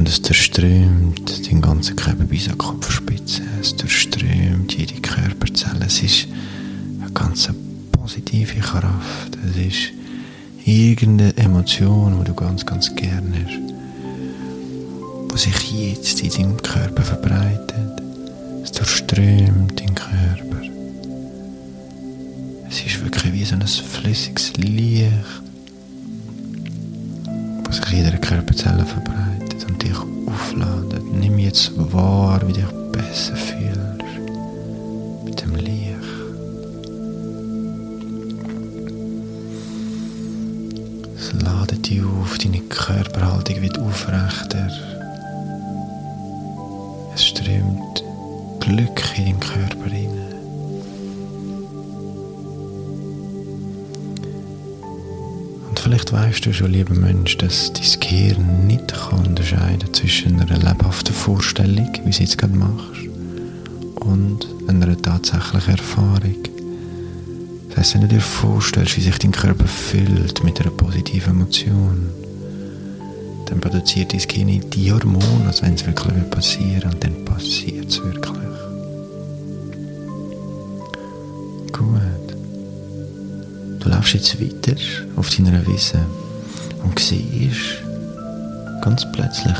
Und 0.00 0.08
es 0.08 0.22
durchströmt 0.22 1.50
den 1.50 1.60
ganzen 1.60 1.94
Körper 1.94 2.24
bis 2.24 2.48
an 2.48 2.56
Kopfspitze. 2.56 3.42
Es 3.60 3.76
durchströmt 3.76 4.72
jede 4.72 4.94
Körperzelle. 4.94 5.84
Es 5.84 6.02
ist 6.02 6.26
eine 7.02 7.10
ganz 7.12 7.50
positive 7.92 8.60
Kraft. 8.60 9.36
Es 9.46 9.56
ist 9.58 9.92
irgendeine 10.64 11.36
Emotion, 11.36 12.18
die 12.18 12.24
du 12.24 12.34
ganz, 12.34 12.64
ganz 12.64 12.96
gerne 12.96 13.44
hast, 15.30 15.44
die 15.44 15.50
sich 15.50 15.92
jetzt 15.92 16.22
in 16.22 16.30
deinem 16.30 16.56
Körper 16.62 17.02
verbreitet. 17.02 18.02
Es 18.64 18.72
durchströmt 18.72 19.78
den 19.80 19.94
Körper. 19.94 20.62
Es 22.70 22.86
ist 22.86 23.04
wirklich 23.04 23.34
wie 23.34 23.44
so 23.44 23.54
ein 23.54 23.66
flüssiges 23.66 24.54
Licht, 24.56 25.12
das 27.64 27.76
sich 27.76 27.92
in 27.92 27.98
jeder 27.98 28.16
Körperzelle 28.16 28.86
verbreitet 28.86 29.29
und 29.68 29.82
dich 29.82 29.96
aufladen. 30.26 31.18
Nimm 31.20 31.38
jetzt 31.38 31.72
wahr, 31.92 32.40
wie 32.46 32.52
dich 32.52 32.64
besser 32.92 33.36
fühlst 33.36 33.80
mit 35.24 35.40
dem 35.42 35.54
Licht. 35.56 35.96
Es 41.16 41.32
ladet 41.42 41.88
dich 41.88 42.02
auf, 42.02 42.38
deine 42.38 42.60
Körperhaltung 42.60 43.62
wird 43.62 43.78
aufrechter. 43.78 44.68
Es 47.14 47.24
strömt 47.26 48.04
Glück 48.60 49.02
in 49.16 49.24
deinen 49.24 49.40
Körper 49.40 49.90
hinein. 49.90 50.20
Vielleicht 55.82 56.12
weißt 56.12 56.46
du 56.46 56.52
schon, 56.52 56.72
lieber 56.72 56.94
Mensch, 56.94 57.36
dass 57.38 57.72
dein 57.72 58.00
Gehirn 58.00 58.66
nicht 58.66 58.89
zwischen 60.00 60.40
einer 60.40 60.56
lebhaften 60.56 61.14
Vorstellung, 61.14 61.92
wie 62.04 62.10
du 62.10 62.18
jetzt 62.18 62.38
gerade 62.38 62.56
machst, 62.56 63.02
und 63.96 64.46
einer 64.66 64.96
tatsächlichen 64.96 65.72
Erfahrung. 65.74 66.36
Das 67.68 67.78
heisst, 67.78 67.94
wenn 67.94 68.00
du 68.02 68.08
dir 68.08 68.20
vorstellst, 68.22 68.96
wie 68.96 69.02
sich 69.02 69.18
dein 69.18 69.32
Körper 69.32 69.66
fühlt 69.66 70.42
mit 70.42 70.58
einer 70.58 70.70
positiven 70.70 71.34
Emotion, 71.34 72.08
dann 73.44 73.60
produziert 73.60 74.14
dein 74.14 74.20
Gehirn 74.20 74.70
die 74.70 74.90
Hormone, 74.90 75.44
als 75.46 75.60
wenn 75.60 75.74
es 75.74 75.84
wirklich 75.84 76.30
passieren 76.30 76.92
und 76.92 77.04
dann 77.04 77.24
passiert 77.26 77.90
es 77.90 78.02
wirklich. 78.02 78.30
Du 83.80 83.88
laufst 83.88 84.14
jetzt 84.14 84.40
weiter 84.40 84.80
auf 85.16 85.28
deiner 85.34 85.66
Wiese 85.66 85.98
und 86.84 86.98
siehst 86.98 87.82
ganz 88.82 89.06
plötzlich 89.12 89.56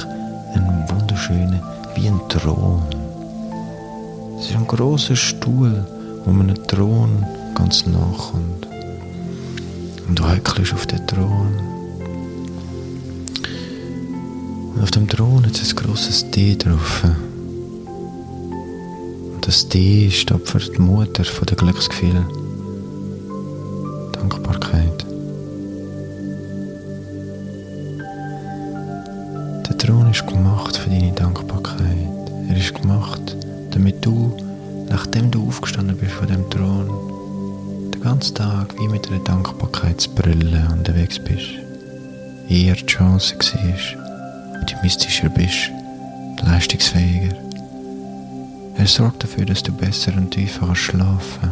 einen 0.55 0.85
wunderschönen, 0.89 1.61
wie 1.95 2.09
ein 2.09 2.21
Thron. 2.29 2.83
Es 4.39 4.47
ist 4.51 4.57
ein 4.57 4.67
großer 4.67 5.17
Stuhl, 5.17 5.85
wo 6.25 6.33
man 6.33 6.51
einem 6.51 6.67
Thron 6.67 7.25
ganz 7.55 7.87
nachkommt. 7.87 8.67
Und 10.09 10.19
du 10.19 10.29
häkelst 10.29 10.73
auf 10.73 10.87
den 10.87 11.07
Thron. 11.07 11.53
Und 14.75 14.83
auf 14.83 14.91
dem 14.91 15.09
Thron 15.09 15.45
hat 15.45 15.61
es 15.61 15.71
ein 15.71 15.77
grosses 15.77 16.31
D 16.31 16.57
drauf. 16.57 17.05
Und 19.35 19.47
das 19.47 19.69
D 19.69 20.11
steht 20.11 20.49
für 20.49 20.59
die 20.59 20.79
Mutter 20.79 21.25
von 21.25 21.47
den 21.47 21.57
Glücksgefühlen. 21.57 22.27
Dankbarkeit. 24.13 25.10
Thron 29.90 30.09
ist 30.09 30.24
gemacht 30.24 30.76
für 30.76 30.88
deine 30.88 31.11
Dankbarkeit. 31.11 32.07
Er 32.48 32.57
ist 32.57 32.81
gemacht, 32.81 33.37
damit 33.72 34.07
du, 34.07 34.37
nachdem 34.88 35.33
du 35.33 35.48
aufgestanden 35.48 35.96
bist 35.96 36.12
von 36.12 36.29
dem 36.29 36.48
Thron, 36.48 37.90
den 37.90 38.00
ganzen 38.00 38.37
Tag 38.37 38.72
wie 38.79 38.87
mit 38.87 39.09
einer 39.09 39.18
Dankbarkeitsbrille 39.24 40.68
unterwegs 40.70 41.18
bist. 41.18 41.48
Eher 42.48 42.76
die 42.76 42.87
Chance 42.87 43.35
siehst, 43.40 43.96
optimistischer 44.61 45.29
bist, 45.29 45.72
leistungsfähiger. 46.44 47.35
Er 48.76 48.87
sorgt 48.87 49.24
dafür, 49.24 49.44
dass 49.44 49.64
du 49.64 49.72
besser 49.72 50.12
und 50.16 50.31
tiefer 50.31 50.72
schlafen 50.76 51.50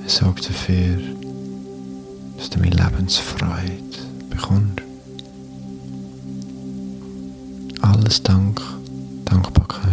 kannst 0.00 0.16
sorgt 0.16 0.48
dafür, 0.48 0.96
dass 2.38 2.48
du 2.48 2.60
mehr 2.60 2.70
Lebensfreude 2.70 3.72
bekommst. 4.30 4.89
Alles 8.10 8.24
dank 8.24 8.60
Dankbarkeit. 9.24 9.84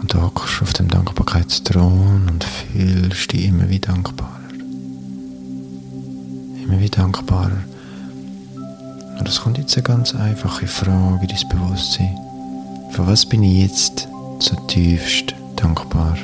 Und 0.00 0.14
du 0.14 0.22
hockst 0.22 0.62
auf 0.62 0.72
dem 0.72 0.88
Dankbarkeitsthron 0.88 2.26
und 2.26 2.42
fühlst 2.42 3.30
dich 3.30 3.44
immer 3.44 3.68
wie 3.68 3.80
dankbarer. 3.80 4.30
Immer 6.64 6.80
wie 6.80 6.88
dankbarer. 6.88 7.64
Und 9.18 9.28
es 9.28 9.42
kommt 9.42 9.58
jetzt 9.58 9.76
eine 9.76 9.82
ganz 9.82 10.14
einfache 10.14 10.66
Frage 10.66 11.26
in 11.26 11.28
dein 11.28 11.48
Bewusstsein. 11.50 12.16
Für 12.92 13.06
was 13.06 13.26
bin 13.26 13.42
ich 13.42 13.58
jetzt 13.58 14.08
zutiefst 14.38 15.34
dankbar? 15.54 16.16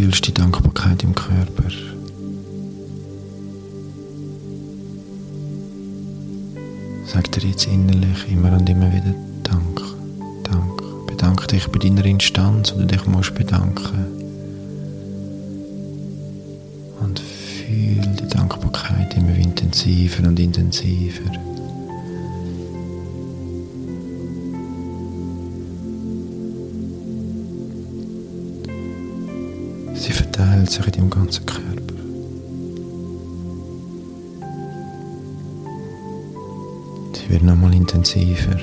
Fühlst 0.00 0.26
die 0.26 0.32
Dankbarkeit 0.32 1.02
im 1.02 1.14
Körper? 1.14 1.64
Sag 7.04 7.30
dir 7.32 7.46
jetzt 7.46 7.66
innerlich 7.66 8.32
immer 8.32 8.52
und 8.52 8.68
immer 8.70 8.90
wieder 8.90 9.14
Dank, 9.42 9.82
Dank. 10.44 11.06
Bedanke 11.06 11.46
dich 11.48 11.66
bei 11.68 11.78
deiner 11.78 12.06
Instanz, 12.06 12.72
oder 12.72 12.86
dich 12.86 13.04
musst 13.04 13.34
bedanken. 13.34 14.06
Und 17.02 17.20
fühl 17.20 18.00
die 18.22 18.28
Dankbarkeit 18.28 19.14
immer 19.18 19.36
intensiver 19.36 20.26
und 20.26 20.40
intensiver. 20.40 21.30
Verteilt 30.60 30.70
sich 30.70 30.86
in 30.86 30.92
deinem 30.92 31.10
ganzen 31.10 31.46
Körper. 31.46 31.94
Sie 37.14 37.30
wird 37.30 37.42
nochmal 37.42 37.74
intensiver. 37.74 38.58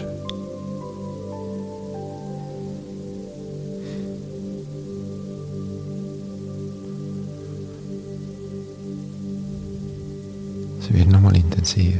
Sie 10.81 10.93
wird 10.93 11.07
nochmal 11.09 11.35
intensiver. 11.35 11.99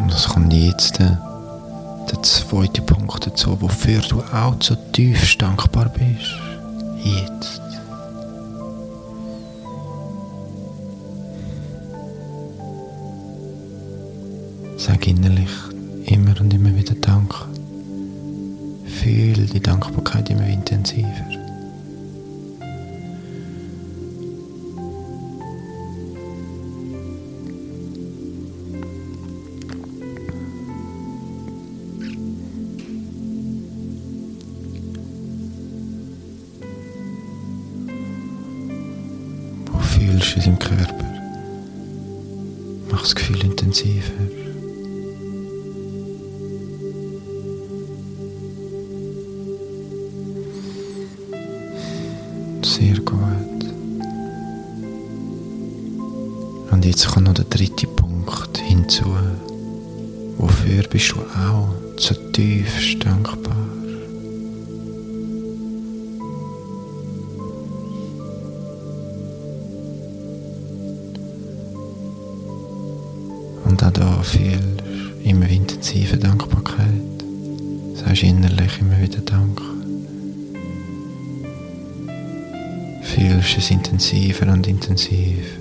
Und 0.00 0.12
es 0.12 0.28
kommt 0.28 0.52
jetzt 0.52 0.98
der, 0.98 1.29
der 2.20 2.24
zweite 2.24 2.82
Punkt 2.82 3.26
dazu, 3.26 3.58
wofür 3.62 4.00
du 4.02 4.20
auch 4.20 4.54
so 4.60 4.74
tief 4.92 5.36
dankbar 5.38 5.88
bist. 5.88 6.36
Jetzt. 7.02 7.62
Sag 14.76 15.06
innerlich 15.06 15.48
immer 16.06 16.38
und 16.40 16.52
immer 16.52 16.74
wieder 16.76 16.94
Danke. 17.00 17.46
Fühl 18.84 19.46
die 19.46 19.60
Dankbarkeit 19.60 20.28
immer 20.28 20.46
intensiver. 20.46 21.49
Da 74.00 74.22
fühlst 74.22 74.82
immer 75.24 75.46
intensive 75.48 76.16
Dankbarkeit. 76.16 76.88
Sagst 77.94 78.22
innerlich 78.22 78.80
immer 78.80 78.98
wieder 78.98 79.20
Danke. 79.20 79.62
Fühlst 83.02 83.58
es 83.58 83.70
intensiver 83.70 84.50
und 84.50 84.66
intensiver. 84.66 85.59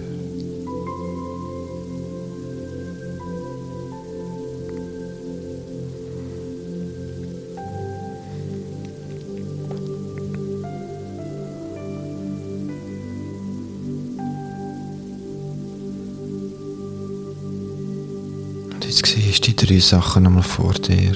Siehst 19.30 19.46
die 19.46 19.56
drei 19.56 19.78
Sachen 19.78 20.24
nochmal 20.24 20.42
vor 20.42 20.74
dir. 20.74 21.12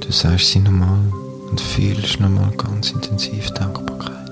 Du 0.00 0.12
sagst 0.12 0.50
sie 0.50 0.58
nochmal 0.58 1.10
und 1.48 1.58
fühlst 1.58 2.20
nochmal 2.20 2.50
ganz 2.50 2.90
intensiv 2.90 3.50
Dankbarkeit. 3.52 4.25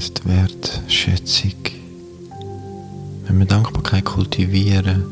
Heißt 0.00 0.26
Wertschätzung. 0.26 1.52
Wenn 3.26 3.38
wir 3.38 3.44
Dankbarkeit 3.44 4.06
kultivieren, 4.06 5.04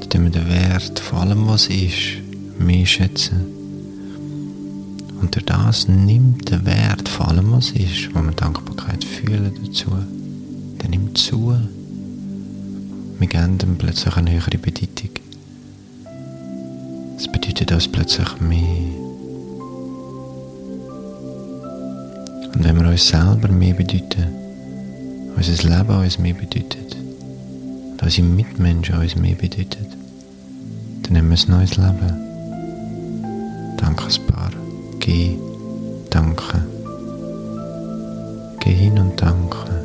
dann 0.00 0.10
tun 0.10 0.24
wir 0.24 0.30
den 0.32 0.48
Wert 0.48 0.98
von 0.98 1.18
allem, 1.20 1.46
was 1.46 1.68
ist, 1.68 2.18
mehr 2.58 2.84
schätzen. 2.84 3.46
Und 5.20 5.36
durch 5.36 5.44
das 5.44 5.86
nimmt 5.86 6.50
der 6.50 6.66
Wert 6.66 7.08
von 7.08 7.26
allem, 7.26 7.52
was 7.52 7.70
ist, 7.70 8.12
wo 8.12 8.20
wir 8.20 8.32
Dankbarkeit 8.32 9.04
fühlen 9.04 9.52
dazu, 9.64 9.92
der 10.82 10.90
nimmt 10.90 11.16
zu. 11.16 11.56
Wir 13.20 13.28
geben 13.28 13.58
dem 13.58 13.78
plötzlich 13.78 14.16
eine 14.16 14.32
höhere 14.32 14.58
Bedeutung. 14.58 15.10
Es 17.16 17.30
bedeutet 17.30 17.70
uns 17.70 17.86
plötzlich 17.86 18.40
mehr. 18.40 19.07
Und 22.54 22.64
wenn 22.64 22.80
wir 22.80 22.88
uns 22.88 23.08
selber 23.08 23.48
mehr 23.48 23.74
bedeuten, 23.74 24.28
unser 25.36 25.68
Leben 25.68 26.02
uns 26.02 26.18
mehr 26.18 26.34
bedeutet, 26.34 26.96
und 27.92 28.02
unsere 28.02 28.26
Mitmenschen 28.26 28.98
uns 28.98 29.16
mehr 29.16 29.34
bedeuten, 29.34 29.86
dann 31.02 31.16
haben 31.16 31.30
wir 31.30 31.38
ein 31.38 31.50
neues 31.50 31.76
Leben. 31.76 32.28
Dankespaar. 33.76 34.50
Geh, 34.98 35.36
danke. 36.10 36.64
Geh 38.60 38.72
hin 38.72 38.98
und 38.98 39.20
danke. 39.20 39.77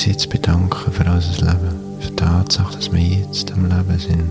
Uns 0.00 0.06
jetzt 0.06 0.30
bedanken 0.30 0.92
für 0.92 1.04
unser 1.04 1.44
Leben, 1.44 2.00
für 2.00 2.08
die 2.08 2.16
Tatsache, 2.16 2.74
dass 2.74 2.90
wir 2.90 3.02
jetzt 3.02 3.52
am 3.52 3.66
Leben 3.66 3.98
sind. 3.98 4.30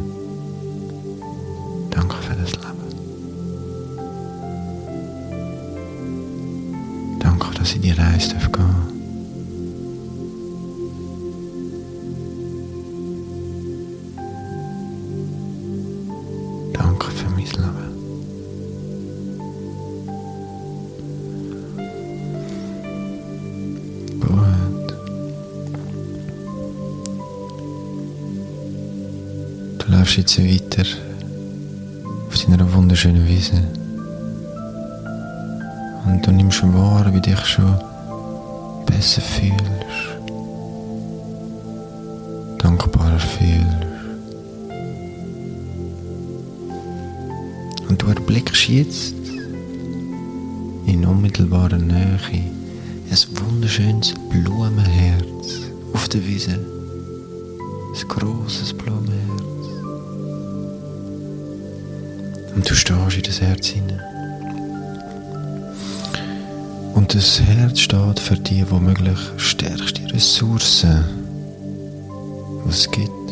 Läufst 30.17 30.39
jetzt 30.39 30.43
weiter 30.43 30.89
auf 32.27 32.45
deiner 32.45 32.73
wunderschönen 32.73 33.27
Wiese. 33.27 33.61
Und 36.05 36.25
du 36.25 36.31
nimmst 36.31 36.63
wahr, 36.73 37.13
wie 37.13 37.21
dich 37.21 37.45
schon 37.45 37.75
besser 38.87 39.21
fühlst. 39.21 40.17
Dankbarer 42.57 43.19
fühlst. 43.19 43.77
Und 47.87 48.01
du 48.01 48.07
erblickst 48.07 48.67
jetzt 48.67 49.15
in 50.87 51.05
unmittelbarer 51.05 51.77
Nähe 51.77 52.19
ein 53.11 53.17
wunderschönes 53.45 54.15
Blumenherz 54.31 55.69
auf 55.93 56.09
der 56.09 56.25
Wiese. 56.25 56.53
Ein 56.53 58.07
grosses 58.07 58.73
Blumenherz. 58.73 59.58
Und 62.59 62.69
du 62.69 62.75
stehst 62.75 63.15
in 63.15 63.23
das 63.23 63.39
Herz 63.39 63.67
hinein. 63.67 64.01
Und 66.93 67.15
das 67.15 67.39
Herz 67.39 67.79
steht 67.79 68.19
für 68.19 68.35
die 68.35 68.69
womöglich 68.69 69.17
stärkste 69.37 70.01
Ressourcen, 70.13 71.05
die 72.65 72.69
es 72.69 72.91
gibt. 72.91 73.31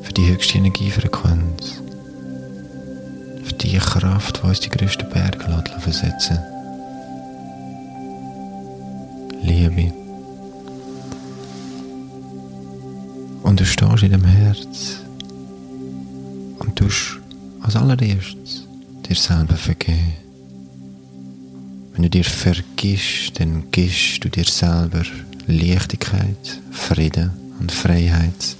Für 0.00 0.14
die 0.14 0.28
höchste 0.28 0.56
Energiefrequenz. 0.56 1.82
Für 3.44 3.52
die 3.52 3.76
Kraft, 3.76 4.40
die 4.42 4.46
uns 4.46 4.60
die 4.60 4.70
grössten 4.70 5.06
Berge 5.10 5.62
versetzen 5.80 6.38
Liebe. 9.42 9.92
Und 13.42 13.60
du 13.60 13.66
stehst 13.66 14.02
in 14.02 14.12
dem 14.12 14.24
Herz 14.24 14.89
als 17.70 17.76
allererstes 17.76 18.66
dir 19.08 19.14
selber 19.14 19.54
vergeben. 19.54 20.14
Wenn 21.92 22.02
du 22.02 22.10
dir 22.10 22.24
vergisst, 22.24 23.38
dann 23.38 23.70
gibst 23.70 24.24
du 24.24 24.28
dir 24.28 24.44
selber 24.44 25.04
Leichtigkeit, 25.46 26.60
Frieden 26.72 27.30
und 27.60 27.70
Freiheit. 27.70 28.56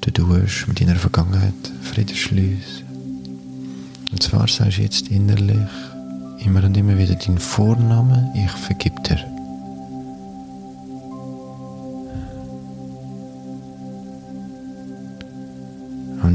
Du 0.00 0.10
tust 0.10 0.66
mit 0.66 0.80
deiner 0.80 0.96
Vergangenheit 0.96 1.52
Frieden 1.82 2.16
schließen. 2.16 2.86
Und 4.10 4.22
zwar 4.22 4.48
sagst 4.48 4.78
du 4.78 4.82
jetzt 4.82 5.08
innerlich 5.08 5.68
immer 6.42 6.64
und 6.64 6.76
immer 6.76 6.96
wieder 6.96 7.16
deinen 7.16 7.38
Vornamen, 7.38 8.28
ich 8.34 8.50
vergib 8.50 9.04
dir. 9.04 9.37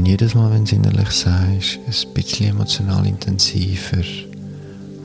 Und 0.04 0.10
jedes 0.10 0.34
Mal, 0.34 0.52
wenn 0.52 0.66
du 0.66 0.76
innerlich 0.76 1.12
sagst, 1.12 1.78
ein 1.86 2.12
bisschen 2.12 2.50
emotional 2.50 3.06
intensiver, 3.06 4.04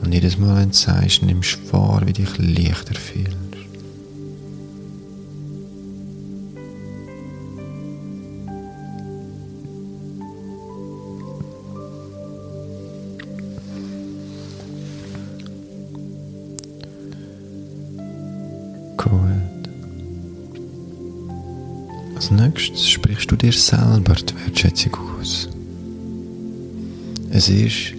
und 0.02 0.12
jedes 0.12 0.36
Mal, 0.36 0.58
wenn 0.58 0.68
du 0.68 0.76
sagst, 0.76 1.22
nimmst 1.22 1.56
du 1.56 1.72
wahr, 1.72 2.02
wie 2.04 2.12
dich 2.12 2.36
leichter 2.36 2.94
fühlst. 2.94 3.49
Nächstes 22.52 22.88
sprichst 22.88 23.30
du 23.30 23.36
dir 23.36 23.52
selber 23.52 24.14
die 24.14 24.34
Wertschätzung 24.44 24.96
aus. 25.18 25.48
Es 27.30 27.48
ist 27.48 27.94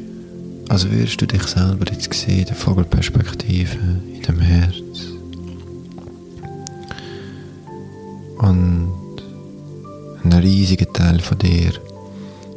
als 0.71 0.89
würdest 0.89 1.21
du 1.21 1.27
dich 1.27 1.43
selber 1.43 1.85
jetzt 1.91 2.13
sehen, 2.13 2.39
in 2.39 2.45
der 2.45 2.55
Vogelperspektive, 2.55 3.77
in 4.13 4.21
dem 4.21 4.39
Herz. 4.39 4.75
Und 8.37 8.93
ein 10.23 10.33
riesiger 10.33 10.91
Teil 10.93 11.19
von 11.19 11.37
dir 11.39 11.73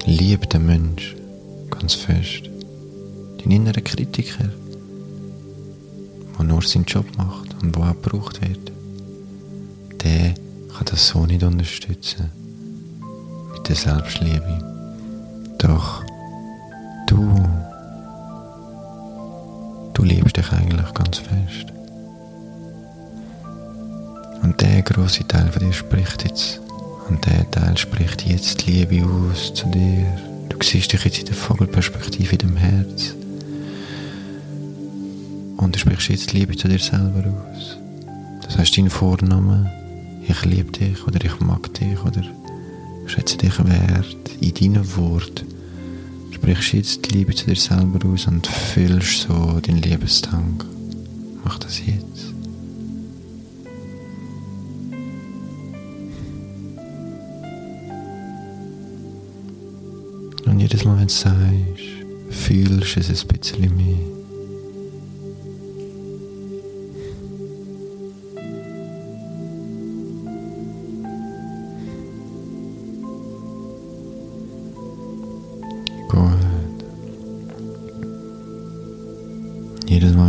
liebt 0.07 0.53
den 0.53 0.67
Mensch 0.67 1.17
ganz 1.71 1.95
fest. 1.95 2.49
Dein 3.39 3.51
innerer 3.51 3.81
Kritiker, 3.81 4.49
der 6.39 6.45
nur 6.45 6.63
seinen 6.63 6.85
Job 6.85 7.07
macht 7.19 7.55
und 7.63 7.75
der 7.75 7.83
auch 7.83 8.01
gebraucht 8.01 8.41
wird, 8.43 8.71
der 10.05 10.35
kann 10.85 10.97
das 10.97 11.09
so 11.09 11.25
nicht 11.25 11.43
unterstützen. 11.43 12.31
Mit 13.53 13.69
der 13.69 13.77
Selbstliebe. 13.77 14.59
Doch 15.59 16.03
du 17.07 17.43
Du 19.95 20.03
liebst 20.03 20.37
dich 20.37 20.53
eigentlich 20.53 20.93
ganz 20.93 21.19
fest. 21.19 21.73
Und 24.43 24.61
der 24.61 24.83
große 24.83 25.27
Teil 25.27 25.51
von 25.51 25.65
dir 25.65 25.73
spricht 25.73 26.25
jetzt. 26.25 26.61
Und 27.09 27.25
der 27.25 27.49
Teil 27.51 27.79
spricht 27.79 28.27
jetzt 28.27 28.67
die 28.67 28.85
Liebe 28.85 29.07
aus 29.07 29.55
zu 29.55 29.67
dir. 29.69 30.05
Du 30.49 30.59
siehst 30.63 30.93
dich 30.93 31.05
jetzt 31.05 31.21
in 31.21 31.27
der 31.27 31.35
Vogelperspektive 31.35 32.33
in 32.33 32.39
dem 32.39 32.57
Herz. 32.57 33.15
Und 35.57 35.75
du 35.75 35.79
sprichst 35.79 36.09
jetzt 36.09 36.33
die 36.33 36.39
Liebe 36.39 36.57
zu 36.57 36.69
dir 36.69 36.81
selber 36.81 37.25
aus. 37.29 37.79
Das 38.43 38.59
heißt, 38.59 38.77
dein 38.77 38.91
Vorname, 38.91 39.84
ich 40.27 40.45
liebe 40.45 40.73
dich 40.73 41.07
oder 41.07 41.25
ich 41.25 41.41
mag 41.41 41.73
dich 41.75 41.99
oder 42.05 42.23
schätze 43.07 43.37
dich 43.37 43.59
wert 43.59 44.17
in 44.41 44.55
deinen 44.55 44.97
Worten 44.97 45.55
sprichst 46.45 46.75
jetzt 46.75 47.07
die 47.07 47.17
Liebe 47.17 47.35
zu 47.35 47.47
dir 47.47 47.57
selber 47.57 48.07
aus 48.07 48.27
und 48.27 48.47
füllst 48.47 49.23
so 49.23 49.61
den 49.61 49.79
Liebestank. 49.79 50.63
Mach 51.43 51.59
das 51.59 51.81
jetzt. 51.87 52.35
Und 60.45 60.61
jedes 60.61 60.85
Mal, 60.85 60.99
wenn 60.99 61.07
du 61.07 61.13
sagst, 61.15 61.35
fühlst 62.29 62.97
du 62.97 63.01
es 63.01 63.23
ein 63.23 63.29
bisschen 63.29 63.77
mehr. 63.77 64.14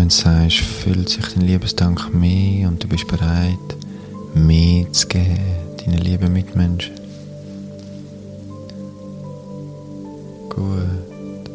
Du 0.06 0.12
sagst, 0.12 0.58
fühlt 0.58 1.10
sich 1.10 1.34
dein 1.34 1.48
Liebesdank 1.48 2.14
mehr 2.14 2.68
und 2.68 2.84
du 2.84 2.88
bist 2.88 3.08
bereit, 3.08 3.58
mehr 4.36 4.86
zu 4.92 5.08
geben, 5.08 5.40
deinen 5.80 5.98
lieben 5.98 6.32
Mitmenschen. 6.32 6.94
Gut. 10.48 11.50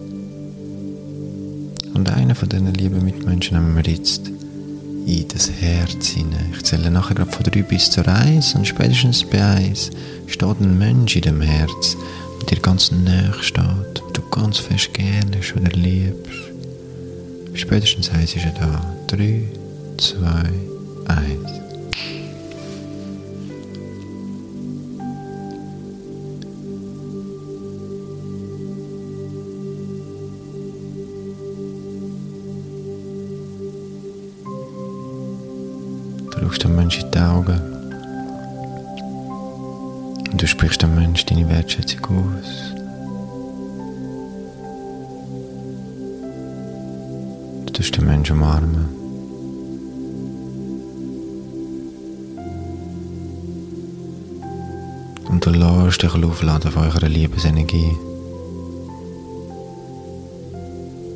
Und 1.94 2.10
einen 2.10 2.34
von 2.34 2.48
diesen 2.48 2.74
lieben 2.74 3.04
Mitmenschen 3.04 3.56
nehmen 3.56 3.76
wir 3.76 3.92
jetzt 3.92 4.26
in 5.06 5.28
das 5.28 5.48
Herz 5.60 6.08
hinein. 6.08 6.52
Ich 6.52 6.64
zähle 6.64 6.90
nachher 6.90 7.14
gerade 7.14 7.30
von 7.30 7.44
drei 7.44 7.62
bis 7.62 7.88
zur 7.88 8.08
eins 8.08 8.56
und 8.56 8.66
spätestens 8.66 9.22
bei 9.22 9.44
eins 9.44 9.90
steht 10.26 10.60
ein 10.60 10.76
Mensch 10.76 11.14
in 11.14 11.22
dem 11.22 11.40
Herz, 11.40 11.96
der 12.40 12.56
dir 12.56 12.62
ganz 12.62 12.90
nahe 12.90 13.32
steht, 13.42 14.02
du 14.12 14.22
ganz 14.28 14.58
fest 14.58 14.92
gerne 14.92 15.38
oder 15.54 15.70
liebst. 15.70 16.49
Spätestens 17.54 18.10
eins 18.10 18.34
ist 18.34 18.44
er 18.44 18.52
da. 18.52 18.96
Drei, 19.06 19.42
zwei, 19.98 20.42
eins. 21.08 21.60
Du 36.30 36.40
schaust 36.40 36.64
dem 36.64 36.76
Menschen 36.76 37.04
in 37.04 37.10
die 37.10 37.18
Augen 37.18 37.60
und 40.32 40.42
du 40.42 40.46
sprichst 40.46 40.82
dem 40.82 40.94
Menschen 40.94 41.28
deine 41.28 41.48
Wertschätzung 41.48 42.04
aus. 42.06 42.79
Tust 47.90 47.96
den 47.96 48.06
Menschen 48.06 48.36
umarmen. 48.36 48.88
Und 55.28 55.46
du 55.46 55.50
lässt 55.50 56.02
dich 56.02 56.14
aufladen 56.14 56.70
von 56.70 56.84
eurer 56.84 57.08
Liebesenergie. 57.08 57.92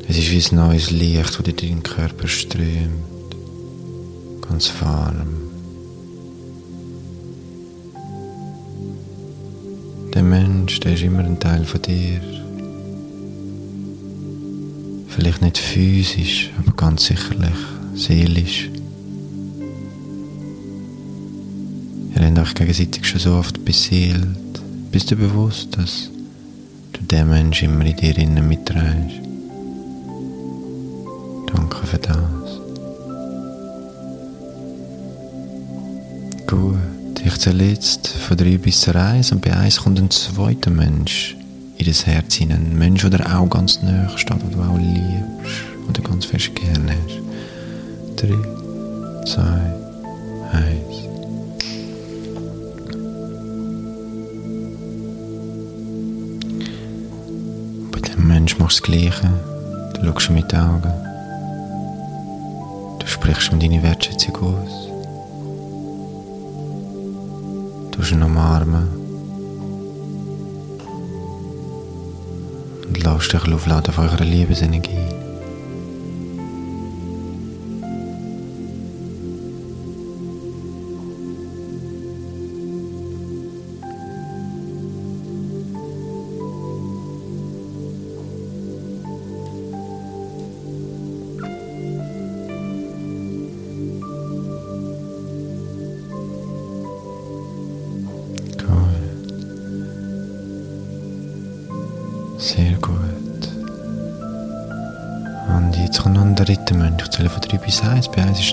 Es 0.08 0.18
ist 0.18 0.30
wie 0.30 0.54
ein 0.54 0.68
neues 0.68 0.90
Licht, 0.90 1.38
das 1.38 1.46
in 1.46 1.56
deinen 1.56 1.82
Körper 1.82 2.28
strömt. 2.28 3.36
Ganz 4.48 4.72
warm. 4.80 5.28
Mensch, 10.22 10.80
der 10.80 10.94
ist 10.94 11.02
immer 11.02 11.20
ein 11.20 11.38
Teil 11.38 11.64
von 11.64 11.82
dir. 11.82 12.43
Vielleicht 15.14 15.42
nicht 15.42 15.58
physisch, 15.58 16.50
aber 16.58 16.72
ganz 16.72 17.04
sicherlich 17.04 17.54
seelisch. 17.94 18.68
Ihr 22.16 22.22
habt 22.24 22.38
euch 22.38 22.54
gegenseitig 22.54 23.06
schon 23.06 23.20
so 23.20 23.34
oft 23.34 23.64
beseelt. 23.64 24.26
Bist 24.90 25.12
du 25.12 25.16
bewusst, 25.16 25.78
dass 25.78 26.10
du 26.94 27.02
den 27.02 27.28
Mensch 27.28 27.62
immer 27.62 27.84
in 27.84 27.96
dir 27.96 28.18
innen 28.18 28.48
mitträgst? 28.48 29.20
Danke 31.46 31.86
für 31.86 31.98
das. 31.98 32.60
Gut, 36.48 37.22
ich 37.24 37.38
zähle 37.38 37.68
jetzt 37.68 38.08
von 38.08 38.36
drei 38.36 38.58
bis 38.58 38.88
eins 38.88 39.30
und 39.30 39.42
bei 39.42 39.54
eins 39.56 39.76
kommt 39.76 40.00
ein 40.00 40.10
zweiter 40.10 40.70
Mensch 40.70 41.36
in 41.78 41.86
das 41.86 42.06
Herz 42.06 42.34
hinein. 42.34 42.66
Ein 42.70 42.78
Mensch, 42.78 43.08
der 43.08 43.38
auch 43.38 43.48
ganz 43.48 43.82
nahe 43.82 44.08
steht, 44.16 44.42
den 44.42 44.50
du 44.50 44.60
auch 44.60 44.78
liebst 44.78 45.64
und 45.86 46.04
ganz 46.04 46.24
fest 46.24 46.54
gerne 46.54 46.92
hast. 46.92 47.20
Drei, 48.16 48.34
zwei, 49.26 49.60
eins. 50.52 50.96
Bei 57.90 58.00
dem 58.00 58.26
Mensch 58.26 58.58
machst 58.58 58.78
du 58.78 58.82
das 58.82 58.90
Gleiche. 58.90 59.30
Du 59.94 60.06
schaust 60.06 60.30
mit 60.30 60.52
den 60.52 60.60
Augen. 60.60 60.92
Du 62.98 63.06
sprichst 63.06 63.52
um 63.52 63.58
deine 63.58 63.82
Wertschätzung 63.82 64.36
aus. 64.36 64.88
Du 67.90 68.14
ihn 68.14 68.22
umarmen. 68.22 69.03
Und 72.94 73.02
lässt 73.02 73.32
dich 73.32 73.52
aufladen 73.52 73.88
auf 73.88 73.98
eure 73.98 74.22
Liebesenergie. 74.22 75.13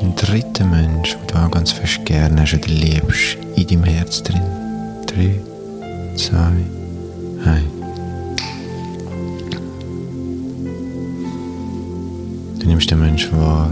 Ein 0.01 0.15
dritter 0.15 0.65
Mensch, 0.65 1.15
den 1.15 1.27
du 1.27 1.35
auch 1.35 1.51
ganz 1.51 1.71
fest 1.71 2.05
gerne 2.05 2.41
hast 2.41 2.53
oder 2.53 2.67
liebst, 2.67 3.37
in 3.55 3.67
deinem 3.67 3.83
Herz 3.83 4.23
drin. 4.23 4.41
3, 5.07 5.39
2, 6.15 6.37
1. 7.45 7.63
Du 12.59 12.67
nimmst 12.67 12.89
den 12.91 12.99
Menschen 12.99 13.31
wahr. 13.39 13.71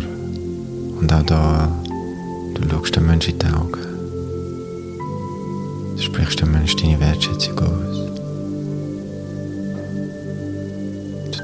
Und 0.99 1.13
auch 1.13 1.23
da, 1.23 1.71
du 2.55 2.69
schaust 2.69 2.95
den 2.95 3.05
Menschen 3.05 3.33
in 3.33 3.39
die 3.39 3.45
Augen. 3.47 3.79
Du 5.95 6.01
sprichst 6.01 6.41
dem 6.41 6.51
Menschen 6.51 6.79
deine 6.79 6.99
Wertschätzung 6.99 7.59
aus. 7.59 7.89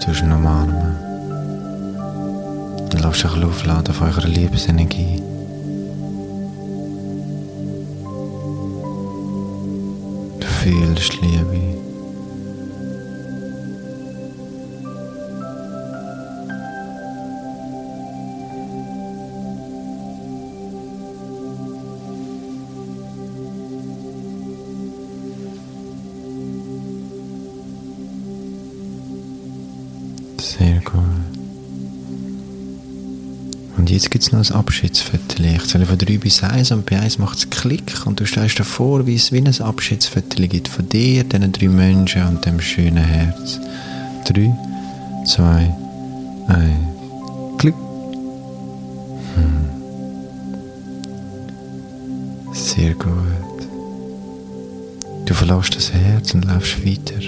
tust 0.06 0.22
ihn 0.22 0.32
umarmen. 0.32 0.85
Lass 3.24 3.34
dich 3.34 3.44
aufladen 3.46 3.96
auf 3.96 4.02
eurer 4.02 4.28
Liebesenergie. 4.28 5.22
Du 10.40 10.46
fühlst 10.46 11.22
Liebe. 11.22 11.62
Sehr 30.38 30.82
gut. 30.82 31.35
Und 33.86 33.92
jetzt 33.92 34.10
gibt 34.10 34.24
es 34.24 34.32
noch 34.32 34.44
ein 34.44 34.52
Abschiedsfoto. 34.52 35.44
Ich 35.44 35.68
zähle 35.68 35.86
von 35.86 35.96
3 35.96 36.18
bis 36.18 36.42
1 36.42 36.72
und 36.72 36.88
bei 36.88 37.00
1 37.00 37.20
macht 37.20 37.38
es 37.38 37.48
Klick 37.52 38.08
und 38.08 38.20
du 38.20 38.26
stehst 38.26 38.60
davor, 38.60 39.06
wie 39.06 39.14
es 39.14 39.32
wie 39.32 39.38
ein 39.38 39.62
Abschiedsfoto 39.62 40.42
gibt 40.48 40.70
von 40.70 40.90
dir, 40.90 41.24
diesen 41.24 41.52
drei 41.52 41.68
Menschen 41.68 42.26
und 42.26 42.44
dem 42.44 42.60
schönen 42.60 42.98
Herz. 42.98 43.60
3, 44.28 44.58
2, 45.28 45.76
1. 46.48 46.62
Klick. 47.60 47.76
Hm. 49.36 49.70
Sehr 52.56 52.96
gut. 52.96 53.14
Du 55.28 55.34
verlässt 55.36 55.76
das 55.76 55.94
Herz 55.94 56.34
und 56.34 56.46
läufst 56.46 56.84
weiter. 56.84 57.22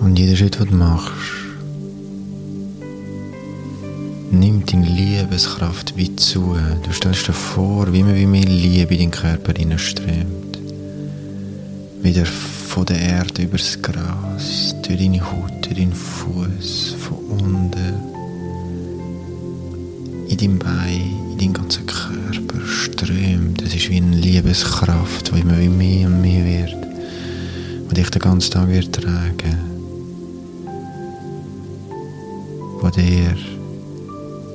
Und 0.00 0.16
jeder 0.16 0.36
Schritt, 0.36 0.60
den 0.60 0.68
du 0.68 0.76
machst, 0.76 1.41
nimmt 4.42 4.72
deine 4.72 4.86
Liebeskraft 4.86 5.96
wie 5.96 6.16
zu. 6.16 6.56
Du 6.82 6.92
stellst 6.92 7.28
dir 7.28 7.32
vor, 7.32 7.92
wie 7.92 8.00
immer 8.00 8.16
wie 8.16 8.26
mehr 8.26 8.44
Liebe 8.44 8.94
in 8.94 9.00
deinen 9.00 9.10
Körper 9.12 9.52
hineinströmt. 9.56 10.58
Wieder 12.02 12.26
von 12.26 12.84
der 12.86 13.00
Erde 13.00 13.42
übers 13.42 13.80
Gras, 13.80 14.74
durch 14.82 14.98
deine 14.98 15.20
Haut, 15.20 15.52
durch 15.64 15.76
deinen 15.76 15.92
Fuß, 15.92 16.96
von 16.98 17.18
unten, 17.18 17.94
in 20.28 20.36
deinem 20.36 20.58
Bein, 20.58 21.14
in 21.32 21.38
deinen 21.38 21.52
ganzen 21.52 21.86
Körper 21.86 22.66
strömt. 22.66 23.62
Es 23.62 23.76
ist 23.76 23.90
wie 23.90 23.98
eine 23.98 24.16
Liebeskraft, 24.16 25.32
die 25.32 25.40
immer 25.40 25.58
wie 25.60 25.68
mehr 25.68 26.08
und 26.08 26.20
mehr 26.20 26.44
wird, 26.44 26.76
die 27.90 27.94
dich 27.94 28.10
den 28.10 28.20
ganzen 28.20 28.50
Tag 28.50 28.68
wird 28.68 28.92
tragen 28.92 29.72
wo 32.82 32.90
dir 32.90 33.36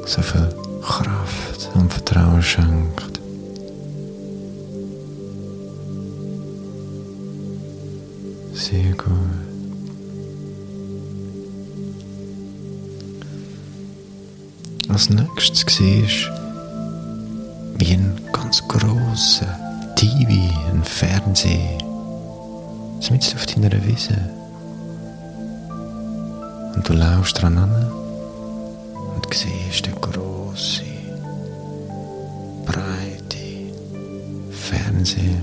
so 0.07 0.21
viel 0.21 0.49
Kraft 0.81 1.69
und 1.73 1.91
Vertrauen 1.91 2.41
schenkt. 2.41 3.19
Sehr 8.53 8.93
gut. 8.93 9.11
Als 14.87 15.09
nächstes 15.09 15.75
siehst 15.75 16.29
du 16.29 17.79
wie 17.79 17.93
ein 17.93 18.17
ganz 18.31 18.65
grosser 18.67 19.59
TV, 19.95 20.31
ein 20.71 20.83
Fernseher, 20.83 21.77
mitten 23.11 23.35
auf 23.35 23.45
deiner 23.45 23.85
Wiese. 23.85 24.17
Und 26.75 26.87
du 26.87 26.93
laufst 26.93 27.41
dran 27.41 27.57
an 27.57 28.06
und 29.27 29.33
siehst 29.33 29.85
den 29.85 29.95
grossen, 29.95 30.85
breiten 32.65 33.71
Fernseher. 34.51 35.41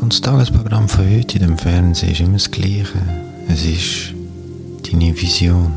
Und 0.00 0.12
das 0.12 0.20
Tagesprogramm 0.20 0.88
von 0.88 1.08
heute 1.08 1.38
in 1.38 1.46
dem 1.46 1.58
Fernsehen 1.58 2.12
ist 2.12 2.20
immer 2.20 2.34
das 2.34 2.50
Gleiche. 2.50 3.00
Es 3.48 3.64
ist 3.64 4.14
deine 4.82 5.18
Vision. 5.18 5.72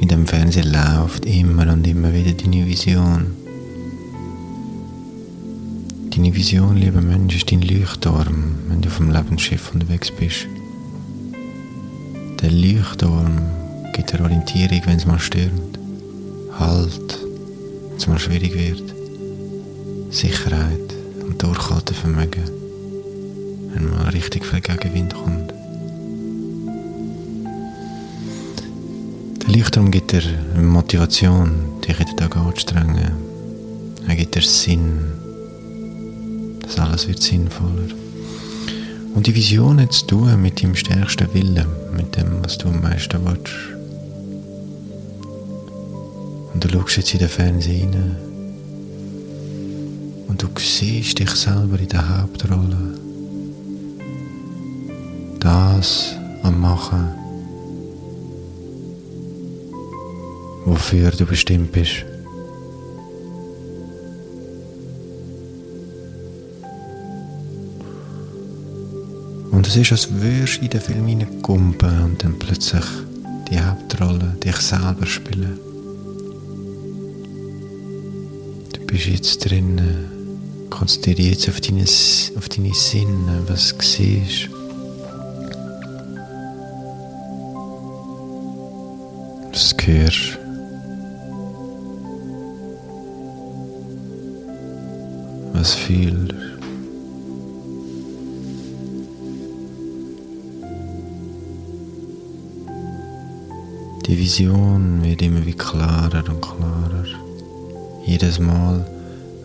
In 0.00 0.06
dem 0.06 0.26
Fernsehen 0.26 0.72
läuft 0.72 1.24
immer 1.24 1.72
und 1.72 1.84
immer 1.86 2.12
wieder 2.12 2.32
deine 2.32 2.64
Vision. 2.64 3.26
Deine 6.14 6.34
Vision, 6.34 6.76
lieber 6.76 7.00
Mensch, 7.00 7.34
ist 7.36 7.50
dein 7.50 7.62
Leuchtturm, 7.62 8.54
wenn 8.68 8.82
du 8.82 8.88
dem 8.88 9.10
Lebensschiff 9.10 9.72
unterwegs 9.72 10.12
bist. 10.12 10.46
Der 12.42 12.50
Leuchtturm 12.50 13.38
gibt 13.92 14.12
dir 14.12 14.20
Orientierung, 14.20 14.82
wenn 14.86 14.96
es 14.96 15.06
mal 15.06 15.20
stürmt. 15.20 15.78
Halt, 16.58 17.18
wenn 17.88 17.96
es 17.96 18.08
mal 18.08 18.18
schwierig 18.18 18.54
wird. 18.54 18.82
Sicherheit 20.10 20.92
und 21.24 21.40
Durchhaltevermögen, 21.40 22.42
wenn 23.72 23.90
mal 23.90 24.08
richtig 24.08 24.44
viel 24.44 24.60
Gegenwind 24.60 25.14
kommt. 25.14 25.54
Der 29.42 29.56
Leuchtturm 29.56 29.92
gibt 29.92 30.10
dir 30.10 30.24
Motivation, 30.60 31.52
dich 31.86 32.00
in 32.00 32.06
den 32.06 32.16
Tag 32.16 32.36
anzustrengen. 32.36 33.12
Er 34.08 34.16
gibt 34.16 34.34
dir 34.34 34.42
Sinn. 34.42 34.98
Das 36.60 36.76
alles 36.76 37.06
wird 37.06 37.22
sinnvoller. 37.22 37.94
Und 39.14 39.28
die 39.28 39.34
Vision 39.34 39.80
hat 39.80 39.92
zu 39.92 40.06
tun 40.06 40.42
mit 40.42 40.60
deinem 40.60 40.74
stärksten 40.74 41.32
Willen, 41.34 41.81
mit 41.92 42.16
dem, 42.16 42.42
was 42.42 42.58
du 42.58 42.68
am 42.68 42.80
meisten 42.80 43.24
willst. 43.24 43.52
Und 46.52 46.64
du 46.64 46.68
schaust 46.68 46.96
jetzt 46.96 47.12
in 47.14 47.20
den 47.20 47.28
Fernseher 47.28 47.82
rein 47.82 48.16
und 50.28 50.42
du 50.42 50.48
siehst 50.58 51.18
dich 51.18 51.30
selber 51.30 51.78
in 51.78 51.88
der 51.88 52.22
Hauptrolle. 52.22 52.98
Das 55.40 56.16
am 56.42 56.60
Machen, 56.60 57.08
wofür 60.64 61.10
du 61.10 61.26
bestimmt 61.26 61.72
bist. 61.72 62.04
Und 69.62 69.68
es 69.68 69.76
ist, 69.76 69.92
als 69.92 70.12
würdest 70.12 70.56
du 70.56 70.62
in 70.62 70.70
den 70.70 70.80
Film 70.80 71.06
hineingumpen 71.06 72.02
und 72.02 72.24
dann 72.24 72.36
plötzlich 72.36 72.82
die 73.48 73.60
Hauptrolle 73.60 74.34
dich 74.42 74.56
selber 74.56 75.06
spielen. 75.06 75.56
Du 78.72 78.86
bist 78.88 79.06
jetzt 79.06 79.38
drin, 79.38 79.80
konzentriere 80.68 81.30
jetzt 81.30 81.48
auf 81.48 81.60
deine, 81.60 81.84
auf 81.84 82.48
deine 82.48 82.74
Sinne, 82.74 83.44
was 83.46 83.76
du 83.78 83.84
siehst. 83.84 84.48
Was 89.52 89.76
du 89.76 89.86
hörst. 89.86 90.38
Was 95.52 95.74
fühlst. 95.74 96.51
Die 104.12 104.18
Vision 104.18 105.02
wird 105.02 105.22
immer 105.22 105.46
wie 105.46 105.54
klarer 105.54 106.22
und 106.28 106.42
klarer. 106.42 107.06
Jedes 108.04 108.38
Mal, 108.38 108.86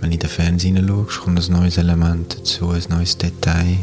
wenn 0.02 0.10
du 0.10 0.16
in 0.16 0.20
den 0.20 0.30
Fernseher 0.30 0.86
schaust, 0.86 1.22
kommt 1.22 1.40
ein 1.40 1.54
neues 1.54 1.78
Element 1.78 2.38
dazu, 2.38 2.72
ein 2.72 2.84
neues 2.90 3.18
Detail. 3.18 3.78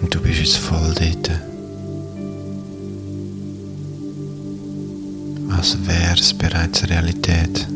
Und 0.00 0.14
du 0.14 0.20
bist 0.20 0.38
jetzt 0.38 0.58
voll 0.58 0.94
dort. 0.94 1.30
Als 5.58 5.76
wäre 5.88 6.14
es 6.14 6.32
bereits 6.32 6.88
Realität. 6.88 7.66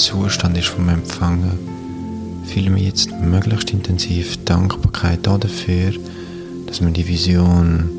Zustand 0.00 0.56
ist 0.56 0.68
vom 0.68 0.88
Empfangen, 0.88 1.58
fühle 2.46 2.70
mich 2.70 2.84
jetzt 2.84 3.10
möglichst 3.20 3.70
intensiv 3.70 4.42
Dankbarkeit 4.46 5.26
dafür, 5.26 5.92
dass 6.66 6.80
wir 6.80 6.88
die 6.90 7.06
Vision 7.06 7.90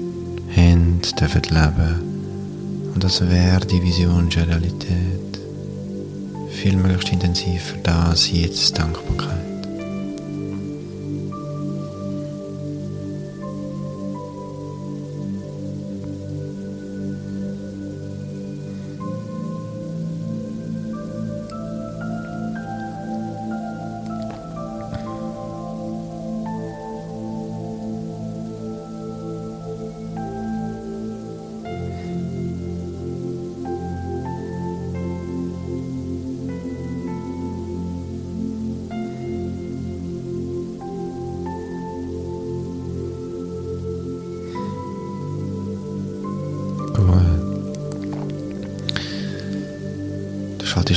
haben, 0.56 1.00
dürfen 1.20 1.44
leben. 1.44 2.92
Und 2.94 3.04
das 3.04 3.22
wäre 3.22 3.68
die 3.68 3.84
Vision 3.84 4.32
schon 4.32 4.44
Realität. 4.44 5.40
Viel 6.50 6.76
möglichst 6.76 7.14
intensiv 7.14 7.62
für 7.62 7.78
das 7.78 8.32
jetzt 8.32 8.80
Dankbarkeit. 8.80 9.41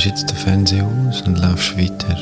Du 0.05 0.11
schaltest 0.11 0.29
jetzt 0.29 0.29
den 0.29 0.37
Fernseher 0.37 0.85
aus 0.85 1.21
und 1.21 1.39
laufst 1.39 1.75
weiter. 1.79 2.15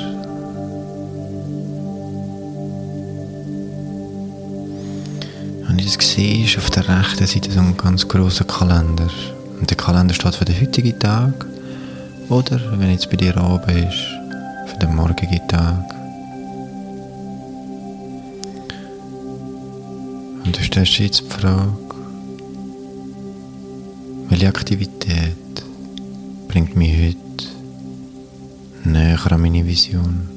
Und 5.67 5.81
ich 5.81 6.01
sehe, 6.01 6.45
ist 6.45 6.57
auf 6.57 6.69
der 6.69 6.88
rechten 6.88 7.27
Seite 7.27 7.51
so 7.51 7.59
ein 7.59 7.75
ganz 7.75 8.07
großer 8.07 8.45
Kalender. 8.45 9.09
Und 9.59 9.69
der 9.69 9.75
Kalender 9.75 10.13
steht 10.13 10.36
für 10.36 10.45
den 10.45 10.61
heutigen 10.61 10.97
Tag. 10.97 11.45
Oder, 12.29 12.61
wenn 12.77 12.89
jetzt 12.89 13.09
bei 13.09 13.17
dir 13.17 13.36
oben 13.36 13.77
ist, 13.77 13.99
für 14.67 14.77
den 14.79 14.95
morgigen 14.95 15.45
Tag. 15.49 15.84
Und 20.45 20.57
du 20.57 20.63
stellst 20.63 20.99
jetzt 20.99 21.23
die 21.23 21.29
Frage, 21.29 21.73
welche 24.29 24.47
Aktivität 24.47 25.36
bringt 26.47 26.77
mich 26.77 26.97
heute 26.97 27.22
näher 29.14 29.32
an 29.32 29.41
meine 29.41 29.66
Vision? 29.66 30.28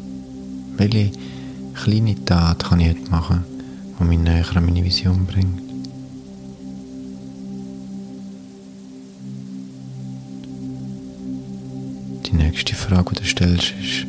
Welche 0.77 1.11
kleine 1.74 2.14
Tat 2.27 2.64
kann 2.64 2.81
ich 2.81 2.91
heute 2.91 3.11
machen, 3.11 3.45
die 3.99 4.05
mich 4.05 4.18
näher 4.18 4.45
an 4.55 4.66
meine 4.66 4.85
Vision 4.85 5.24
bringt? 5.24 5.62
Die 12.27 12.35
nächste 12.37 12.74
Frage, 12.74 13.14
die 13.14 13.22
du 13.22 13.24
stellst, 13.24 13.72
ist, 13.83 14.07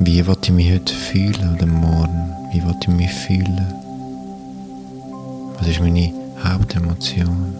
wie 0.00 0.26
will 0.26 0.36
ich 0.42 0.52
mich 0.52 0.72
heute 0.72 0.94
fühlen 0.94 1.54
oder 1.54 1.66
morgen? 1.66 2.32
Wie 2.52 2.62
will 2.62 2.74
ich 2.78 2.88
mich 2.88 3.10
fühlen? 3.10 3.66
Was 5.58 5.68
ist 5.68 5.80
meine 5.80 6.12
Hauptemotion? 6.44 7.54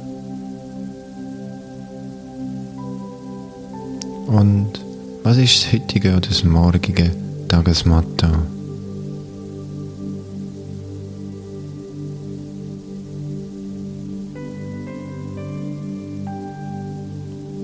Und 4.27 4.86
was 5.27 5.39
ist 5.39 5.65
das 5.65 5.73
heutige 5.73 6.11
oder 6.13 6.21
das 6.21 6.45
morgige 6.45 7.11
Tagesmotto? 7.49 8.29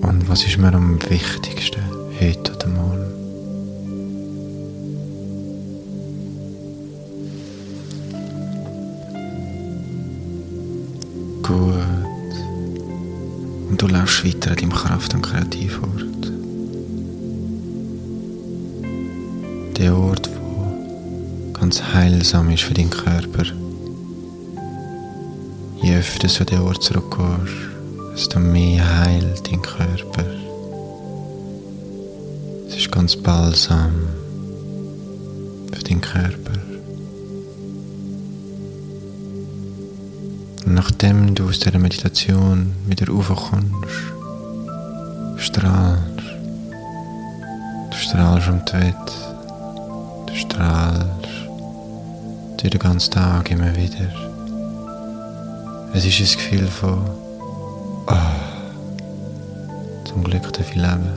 Und 0.00 0.28
was 0.28 0.42
ist 0.44 0.58
mir 0.58 0.74
am 0.74 1.00
wichtigsten 1.08 1.80
heute 2.20 2.52
oder 2.52 2.66
morgen? 2.66 3.12
Gut. 11.44 11.76
Und 13.70 13.80
du 13.80 13.86
läufst 13.86 14.24
weiter 14.24 14.50
an 14.50 14.56
deinem 14.56 14.72
Kraft- 14.72 15.14
und 15.14 15.22
Kreativort. 15.22 16.11
Der 19.82 19.96
Ort, 19.96 20.30
wo 20.40 21.52
ganz 21.58 21.82
heilsam 21.82 22.50
ist 22.50 22.62
für 22.62 22.74
deinen 22.74 22.90
Körper. 22.90 23.42
Je 25.82 25.96
öfter 25.96 26.28
du 26.28 26.38
an 26.38 26.46
den 26.46 26.60
Ort 26.60 26.82
zurückgehst, 26.84 27.52
desto 28.14 28.38
mehr 28.38 29.00
heilt 29.00 29.50
dein 29.50 29.60
Körper. 29.60 30.24
Es 32.68 32.76
ist 32.76 32.92
ganz 32.92 33.16
balsam 33.16 33.92
für 35.72 35.82
deinen 35.82 36.00
Körper. 36.00 36.52
Und 40.64 40.74
nachdem 40.74 41.34
du 41.34 41.48
aus 41.48 41.58
dieser 41.58 41.80
Meditation 41.80 42.72
wieder 42.86 43.08
raufkommst, 43.08 43.98
strahlst, 45.38 46.22
du 47.90 47.96
strahlst 47.96 48.48
um 48.48 48.60
die 48.64 48.72
Welt, 48.74 49.31
strahlst 50.52 51.48
durch 52.58 52.70
den 52.70 52.78
ganzen 52.78 53.10
Tag 53.10 53.50
immer 53.50 53.74
wieder. 53.74 54.08
Es 55.94 56.04
ist 56.04 56.20
ein 56.20 56.38
Gefühl 56.38 56.66
von, 56.68 57.02
ah, 58.06 58.32
zum 60.04 60.22
Glück 60.24 60.52
darf 60.52 60.68
ich 60.68 60.74
leben. 60.74 61.08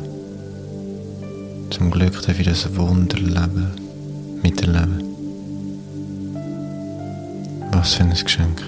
Zum 1.69 1.91
Glück 1.91 2.21
darf 2.21 2.39
ich 2.39 2.45
das 2.45 2.75
Wunderleben 2.75 3.71
miterleben. 4.41 5.03
Was 7.71 7.95
für 7.95 8.03
ein 8.03 8.11
Geschenk. 8.11 8.61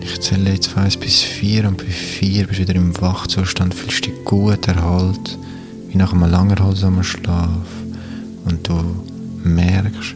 Ich 0.00 0.20
zähle 0.20 0.50
jetzt 0.50 0.68
von 0.68 0.84
1 0.84 0.96
bis 0.96 1.22
4 1.22 1.66
und 1.66 1.78
bei 1.78 1.84
4 1.84 2.46
bist 2.46 2.60
du 2.60 2.62
wieder 2.62 2.76
im 2.76 2.98
Wachzustand, 3.00 3.74
fühlst 3.74 4.06
dich 4.06 4.24
gut 4.24 4.68
erholt, 4.68 5.38
wie 5.88 5.96
nach 5.96 6.12
einem 6.12 6.30
langen 6.30 6.56
erholsamen 6.56 7.04
Schlaf. 7.04 7.66
Und 8.44 8.68
du 8.68 8.74
merkst, 9.44 10.14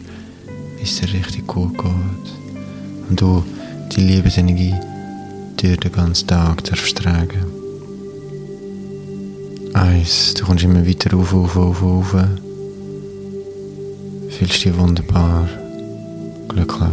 wie 0.77 0.83
es 0.83 0.99
dir 0.99 1.13
richtig 1.13 1.47
gut 1.47 1.77
geht. 1.77 3.09
Und 3.09 3.21
du 3.21 3.43
die 3.91 4.01
Liebesenergie 4.01 4.73
durch 5.57 5.77
den 5.77 5.91
ganzen 5.91 6.27
Tag 6.27 6.63
darfst. 6.63 7.01
Eins, 9.73 10.33
du 10.35 10.45
kommst 10.45 10.63
immer 10.63 10.85
weiter 10.85 11.17
auf, 11.17 11.33
auf, 11.33 11.55
auf, 11.57 11.81
auf. 11.81 12.15
Fühlst 14.29 14.65
dich 14.65 14.77
wunderbar, 14.77 15.47
glücklich. 16.47 16.89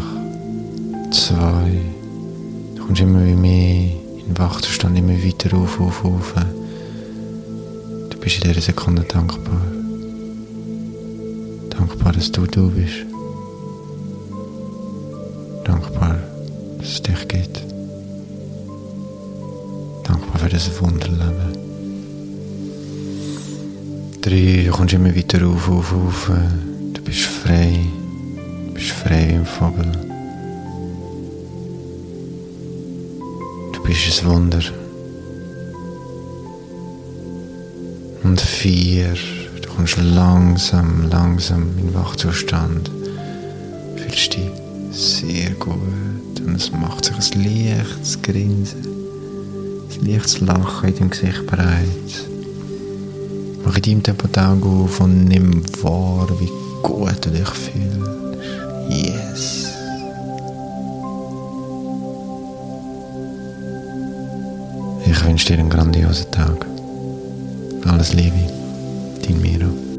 Zwei, 1.11 1.81
du 2.77 2.87
kommst 2.87 3.03
immer 3.03 3.25
wie 3.25 3.35
mehr 3.35 3.93
in 4.19 4.27
den 4.29 4.39
Wachzustand, 4.39 4.97
immer 4.99 5.13
weiter 5.13 5.57
auf, 5.57 5.81
auf, 5.81 6.05
auf. 6.05 6.35
Du 8.21 8.25
bist 8.25 8.45
in 8.45 8.51
dieser 8.51 8.61
Sekunde 8.61 9.03
dankbar. 9.05 9.63
Dankbar, 11.71 12.13
dass 12.13 12.31
du 12.31 12.45
du 12.45 12.71
bist. 12.71 13.07
Dankbar, 15.65 16.19
dass 16.79 16.87
es 16.87 17.03
dich 17.03 17.29
gibt. 17.29 17.65
Dankbar 20.05 20.39
für 20.39 20.51
das 20.51 20.71
Wunderleben. 20.83 21.57
Drei, 24.21 24.65
du 24.67 24.71
kommst 24.71 24.93
immer 24.93 25.17
weiter 25.17 25.47
auf, 25.47 25.71
auf, 25.71 25.95
auf. 25.95 26.31
Du 26.93 27.01
bist 27.01 27.21
frei. 27.21 27.87
Du 28.67 28.75
bist 28.75 28.91
frei 28.91 29.29
wie 29.31 29.35
ein 29.37 29.47
Vogel. 29.47 29.93
Du 33.73 33.83
bist 33.83 34.23
ein 34.23 34.31
Wunder. 34.31 34.80
Und 38.31 38.41
vier, 38.41 39.15
du 39.61 39.69
kommst 39.71 39.97
langsam, 39.97 41.11
langsam 41.11 41.63
in 41.77 41.87
den 41.89 41.95
Wachzustand. 41.95 42.89
Fühlst 43.97 44.35
dich 44.35 44.53
sehr 44.93 45.51
gut. 45.59 46.39
Und 46.39 46.55
es 46.55 46.71
macht 46.71 47.07
sich 47.07 47.17
ein 47.17 47.43
leichtes 47.43 48.23
Grinsen, 48.23 48.87
ein 48.87 50.07
leichtes 50.07 50.39
Lachen 50.43 50.91
in 50.91 50.95
deinem 50.95 51.11
Gesicht 51.11 51.45
bereit. 51.45 51.89
Mach 53.65 53.77
in 53.79 53.83
deinem 53.83 54.03
Tempo 54.05 54.29
die 54.29 54.39
Augen 54.39 54.85
auf 54.85 55.01
und 55.01 55.25
nimm 55.25 55.65
wahr, 55.83 56.29
wie 56.39 56.53
gut 56.85 57.27
du 57.27 57.31
dich 57.31 57.49
fühlst. 57.49 58.11
Yes. 58.91 59.73
Ich 65.05 65.25
wünsche 65.25 65.47
dir 65.47 65.59
einen 65.59 65.69
grandiosen 65.69 66.31
Tag. 66.31 66.70
Alles 67.87 68.13
Liebe, 68.13 68.37
dein 69.23 69.41
Miro. 69.41 69.90